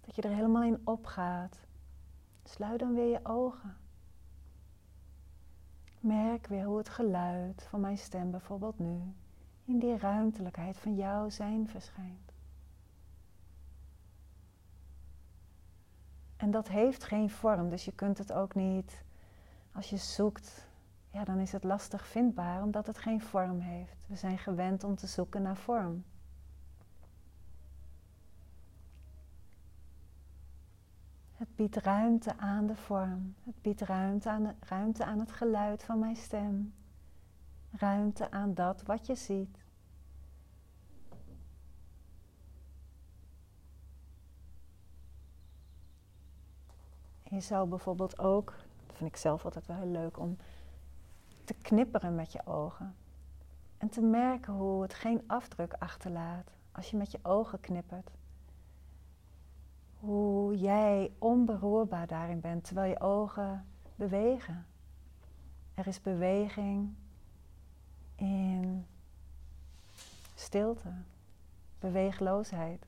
dat 0.00 0.14
je 0.14 0.22
er 0.22 0.34
helemaal 0.34 0.62
in 0.62 0.80
opgaat, 0.84 1.67
sluit 2.48 2.78
dan 2.78 2.94
weer 2.94 3.10
je 3.10 3.20
ogen. 3.22 3.76
Merk 6.00 6.46
weer 6.46 6.64
hoe 6.64 6.78
het 6.78 6.88
geluid 6.88 7.62
van 7.62 7.80
mijn 7.80 7.98
stem 7.98 8.30
bijvoorbeeld 8.30 8.78
nu 8.78 9.14
in 9.64 9.78
die 9.78 9.96
ruimtelijkheid 9.96 10.76
van 10.76 10.94
jouw 10.94 11.28
zijn 11.28 11.68
verschijnt. 11.68 12.32
En 16.36 16.50
dat 16.50 16.68
heeft 16.68 17.04
geen 17.04 17.30
vorm, 17.30 17.68
dus 17.68 17.84
je 17.84 17.92
kunt 17.92 18.18
het 18.18 18.32
ook 18.32 18.54
niet, 18.54 19.04
als 19.72 19.90
je 19.90 19.96
zoekt, 19.96 20.68
ja, 21.10 21.24
dan 21.24 21.38
is 21.38 21.52
het 21.52 21.64
lastig 21.64 22.06
vindbaar 22.06 22.62
omdat 22.62 22.86
het 22.86 22.98
geen 22.98 23.20
vorm 23.20 23.60
heeft. 23.60 24.06
We 24.06 24.16
zijn 24.16 24.38
gewend 24.38 24.84
om 24.84 24.96
te 24.96 25.06
zoeken 25.06 25.42
naar 25.42 25.56
vorm. 25.56 26.04
Biedt 31.58 31.76
ruimte 31.76 32.36
aan 32.36 32.66
de 32.66 32.76
vorm. 32.76 33.34
Het 33.44 33.62
biedt 33.62 33.80
ruimte 33.80 34.30
aan, 34.30 34.56
ruimte 34.60 35.04
aan 35.04 35.18
het 35.18 35.32
geluid 35.32 35.82
van 35.84 35.98
mijn 35.98 36.16
stem. 36.16 36.74
Ruimte 37.70 38.30
aan 38.30 38.54
dat 38.54 38.82
wat 38.82 39.06
je 39.06 39.14
ziet. 39.14 39.58
je 47.22 47.40
zou 47.40 47.68
bijvoorbeeld 47.68 48.18
ook, 48.18 48.54
dat 48.86 48.96
vind 48.96 49.10
ik 49.10 49.16
zelf 49.16 49.44
altijd 49.44 49.66
wel 49.66 49.76
heel 49.76 49.90
leuk, 49.90 50.18
om 50.18 50.36
te 51.44 51.54
knipperen 51.54 52.14
met 52.14 52.32
je 52.32 52.46
ogen. 52.46 52.94
En 53.78 53.88
te 53.88 54.00
merken 54.00 54.52
hoe 54.52 54.82
het 54.82 54.94
geen 54.94 55.22
afdruk 55.26 55.74
achterlaat 55.78 56.50
als 56.72 56.90
je 56.90 56.96
met 56.96 57.10
je 57.10 57.18
ogen 57.22 57.60
knippert 57.60 58.10
hoe 60.00 60.58
jij 60.58 61.12
onberoerbaar 61.18 62.06
daarin 62.06 62.40
bent 62.40 62.64
terwijl 62.64 62.90
je 62.90 63.00
ogen 63.00 63.66
bewegen. 63.94 64.66
Er 65.74 65.86
is 65.86 66.00
beweging 66.00 66.94
in 68.14 68.86
stilte, 70.34 70.92
beweegloosheid. 71.78 72.86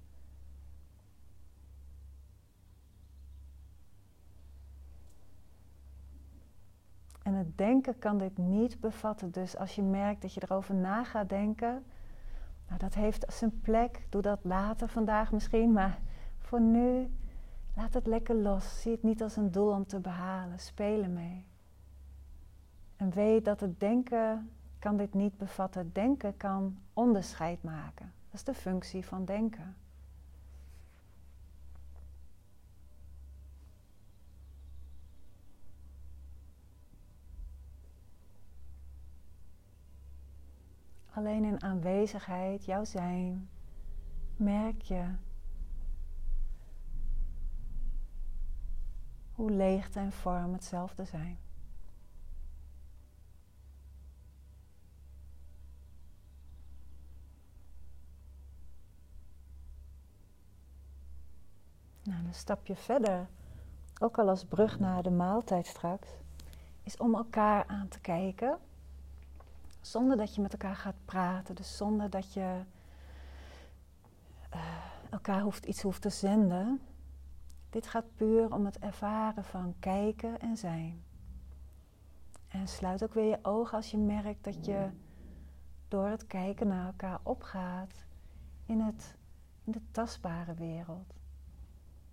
En 7.22 7.34
het 7.34 7.58
denken 7.58 7.98
kan 7.98 8.18
dit 8.18 8.38
niet 8.38 8.80
bevatten. 8.80 9.30
Dus 9.30 9.56
als 9.56 9.74
je 9.74 9.82
merkt 9.82 10.22
dat 10.22 10.34
je 10.34 10.42
erover 10.42 10.74
na 10.74 11.04
gaat 11.04 11.28
denken, 11.28 11.84
nou 12.66 12.78
dat 12.78 12.94
heeft 12.94 13.24
zijn 13.28 13.60
plek. 13.60 14.06
Doe 14.08 14.22
dat 14.22 14.38
later 14.42 14.88
vandaag 14.88 15.32
misschien, 15.32 15.72
maar 15.72 15.98
voor 16.50 16.60
nu, 16.60 17.10
laat 17.76 17.94
het 17.94 18.06
lekker 18.06 18.34
los. 18.34 18.80
Zie 18.80 18.92
het 18.92 19.02
niet 19.02 19.22
als 19.22 19.36
een 19.36 19.50
doel 19.50 19.72
om 19.72 19.86
te 19.86 20.00
behalen. 20.00 20.58
Spelen 20.58 21.12
mee. 21.12 21.46
En 22.96 23.10
weet 23.10 23.44
dat 23.44 23.60
het 23.60 23.80
denken 23.80 24.50
kan 24.78 24.96
dit 24.96 25.14
niet 25.14 25.36
bevatten. 25.36 25.92
Denken 25.92 26.36
kan 26.36 26.78
onderscheid 26.92 27.62
maken. 27.62 28.12
Dat 28.30 28.34
is 28.34 28.44
de 28.44 28.54
functie 28.54 29.04
van 29.04 29.24
denken. 29.24 29.76
Alleen 41.10 41.44
in 41.44 41.62
aanwezigheid, 41.62 42.64
jouw 42.64 42.84
zijn, 42.84 43.48
merk 44.36 44.82
je 44.82 45.04
hoe 49.40 49.50
leegte 49.50 49.98
en 49.98 50.12
vorm 50.12 50.52
hetzelfde 50.52 51.04
zijn. 51.04 51.38
Nou, 62.02 62.26
een 62.26 62.34
stapje 62.34 62.76
verder, 62.76 63.26
ook 64.00 64.18
al 64.18 64.28
als 64.28 64.44
brug 64.44 64.78
naar 64.78 65.02
de 65.02 65.10
maaltijd 65.10 65.66
straks, 65.66 66.08
is 66.82 66.96
om 66.96 67.14
elkaar 67.14 67.66
aan 67.66 67.88
te 67.88 68.00
kijken. 68.00 68.58
Zonder 69.80 70.16
dat 70.16 70.34
je 70.34 70.40
met 70.40 70.52
elkaar 70.52 70.76
gaat 70.76 71.04
praten, 71.04 71.54
dus 71.54 71.76
zonder 71.76 72.10
dat 72.10 72.32
je 72.32 72.60
uh, 74.54 74.60
elkaar 75.10 75.40
hoeft, 75.40 75.64
iets 75.64 75.82
hoeft 75.82 76.02
te 76.02 76.10
zenden. 76.10 76.80
Dit 77.70 77.86
gaat 77.86 78.14
puur 78.16 78.54
om 78.54 78.64
het 78.64 78.78
ervaren 78.78 79.44
van 79.44 79.74
kijken 79.78 80.40
en 80.40 80.56
zijn. 80.56 81.02
En 82.48 82.68
sluit 82.68 83.02
ook 83.02 83.14
weer 83.14 83.28
je 83.28 83.38
ogen 83.42 83.76
als 83.76 83.90
je 83.90 83.98
merkt 83.98 84.44
dat 84.44 84.64
je 84.64 84.90
door 85.88 86.06
het 86.06 86.26
kijken 86.26 86.68
naar 86.68 86.86
elkaar 86.86 87.20
opgaat 87.22 88.04
in, 88.66 88.80
het, 88.80 89.16
in 89.64 89.72
de 89.72 89.80
tastbare 89.90 90.54
wereld. 90.54 91.14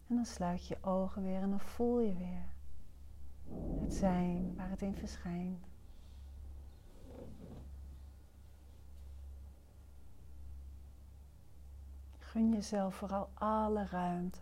En 0.08 0.16
dan 0.16 0.26
sluit 0.26 0.68
je 0.68 0.76
je 0.80 0.88
ogen 0.88 1.24
weer 1.24 1.42
en 1.42 1.50
dan 1.50 1.60
voel 1.60 2.00
je 2.00 2.14
weer 2.14 2.56
het 3.82 3.94
zijn 3.94 4.56
waar 4.56 4.70
het 4.70 4.82
in 4.82 4.96
verschijnt. 4.96 5.66
Gun 12.18 12.52
jezelf 12.52 12.96
vooral 12.96 13.30
alle 13.34 13.86
ruimte. 13.86 14.40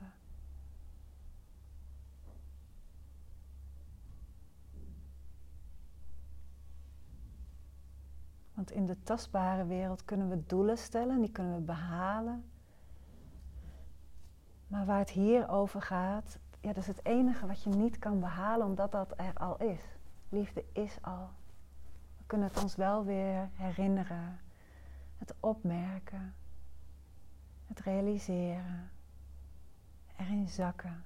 Want 8.65 8.77
in 8.77 8.85
de 8.85 9.03
tastbare 9.03 9.65
wereld 9.65 10.05
kunnen 10.05 10.29
we 10.29 10.45
doelen 10.45 10.77
stellen, 10.77 11.21
die 11.21 11.31
kunnen 11.31 11.55
we 11.55 11.61
behalen. 11.61 12.45
Maar 14.67 14.85
waar 14.85 14.99
het 14.99 15.09
hier 15.09 15.49
over 15.49 15.81
gaat, 15.81 16.39
ja, 16.59 16.67
dat 16.73 16.77
is 16.77 16.87
het 16.87 17.05
enige 17.05 17.47
wat 17.47 17.63
je 17.63 17.69
niet 17.69 17.99
kan 17.99 18.19
behalen, 18.19 18.65
omdat 18.65 18.91
dat 18.91 19.13
er 19.17 19.33
al 19.33 19.57
is. 19.57 19.81
Liefde 20.29 20.65
is 20.71 20.97
al. 21.01 21.29
We 22.17 22.23
kunnen 22.25 22.47
het 22.47 22.63
ons 22.63 22.75
wel 22.75 23.05
weer 23.05 23.49
herinneren, 23.53 24.39
het 25.17 25.33
opmerken, 25.39 26.33
het 27.67 27.79
realiseren, 27.79 28.91
erin 30.15 30.47
zakken. 30.47 31.03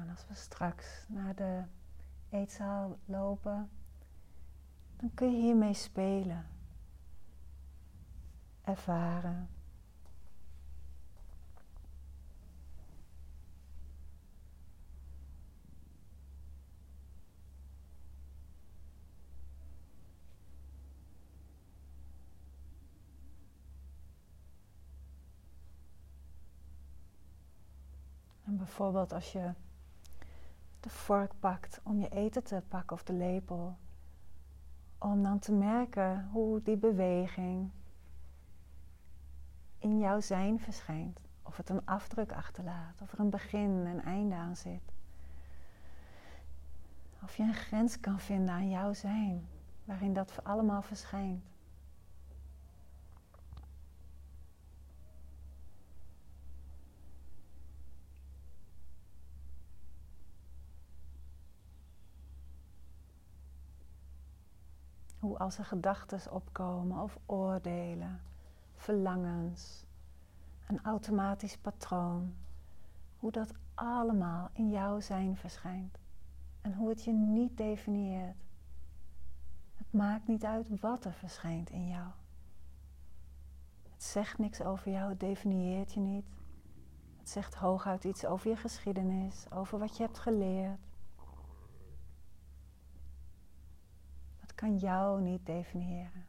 En 0.00 0.10
als 0.10 0.26
we 0.28 0.34
straks 0.34 1.04
naar 1.08 1.34
de 1.34 1.62
eetzaal 2.30 2.98
lopen, 3.04 3.70
dan 4.96 5.14
kun 5.14 5.30
je 5.30 5.40
hiermee 5.40 5.74
spelen, 5.74 6.46
ervaren. 8.62 9.48
En 28.44 28.56
bijvoorbeeld 28.56 29.12
als 29.12 29.32
je 29.32 29.52
de 30.80 30.90
vork 30.90 31.32
pakt 31.40 31.80
om 31.82 32.00
je 32.00 32.08
eten 32.08 32.44
te 32.44 32.62
pakken 32.68 32.96
of 32.96 33.02
de 33.02 33.12
lepel. 33.12 33.76
Om 34.98 35.22
dan 35.22 35.38
te 35.38 35.52
merken 35.52 36.28
hoe 36.32 36.62
die 36.62 36.76
beweging 36.76 37.70
in 39.78 39.98
jouw 39.98 40.20
zijn 40.20 40.60
verschijnt. 40.60 41.20
Of 41.42 41.56
het 41.56 41.68
een 41.68 41.86
afdruk 41.86 42.32
achterlaat, 42.32 43.00
of 43.02 43.12
er 43.12 43.20
een 43.20 43.30
begin 43.30 43.86
en 43.86 44.02
einde 44.04 44.34
aan 44.34 44.56
zit. 44.56 44.92
Of 47.22 47.36
je 47.36 47.42
een 47.42 47.54
grens 47.54 48.00
kan 48.00 48.20
vinden 48.20 48.54
aan 48.54 48.70
jouw 48.70 48.92
zijn, 48.92 49.48
waarin 49.84 50.12
dat 50.12 50.44
allemaal 50.44 50.82
verschijnt. 50.82 51.44
Hoe 65.20 65.38
als 65.38 65.58
er 65.58 65.64
gedachten 65.64 66.32
opkomen 66.32 67.02
of 67.02 67.18
oordelen, 67.26 68.20
verlangens, 68.74 69.84
een 70.66 70.82
automatisch 70.82 71.56
patroon, 71.56 72.34
hoe 73.18 73.30
dat 73.30 73.52
allemaal 73.74 74.50
in 74.52 74.70
jouw 74.70 75.00
zijn 75.00 75.36
verschijnt. 75.36 75.98
En 76.60 76.74
hoe 76.74 76.88
het 76.88 77.04
je 77.04 77.12
niet 77.12 77.56
definieert. 77.56 78.36
Het 79.74 79.92
maakt 79.92 80.28
niet 80.28 80.44
uit 80.44 80.80
wat 80.80 81.04
er 81.04 81.12
verschijnt 81.12 81.70
in 81.70 81.88
jou. 81.88 82.06
Het 83.90 84.02
zegt 84.02 84.38
niks 84.38 84.60
over 84.60 84.92
jou, 84.92 85.10
het 85.10 85.20
definieert 85.20 85.92
je 85.92 86.00
niet. 86.00 86.26
Het 87.18 87.28
zegt 87.28 87.54
hooguit 87.54 88.04
iets 88.04 88.24
over 88.24 88.50
je 88.50 88.56
geschiedenis, 88.56 89.46
over 89.50 89.78
wat 89.78 89.96
je 89.96 90.02
hebt 90.02 90.18
geleerd. 90.18 90.80
Kan 94.60 94.78
jou 94.78 95.20
niet 95.20 95.46
definiëren. 95.46 96.26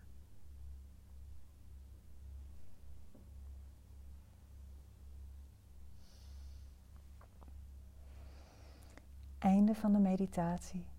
Einde 9.40 9.76
van 9.76 9.94
de 9.94 10.00
meditatie. 10.00 10.91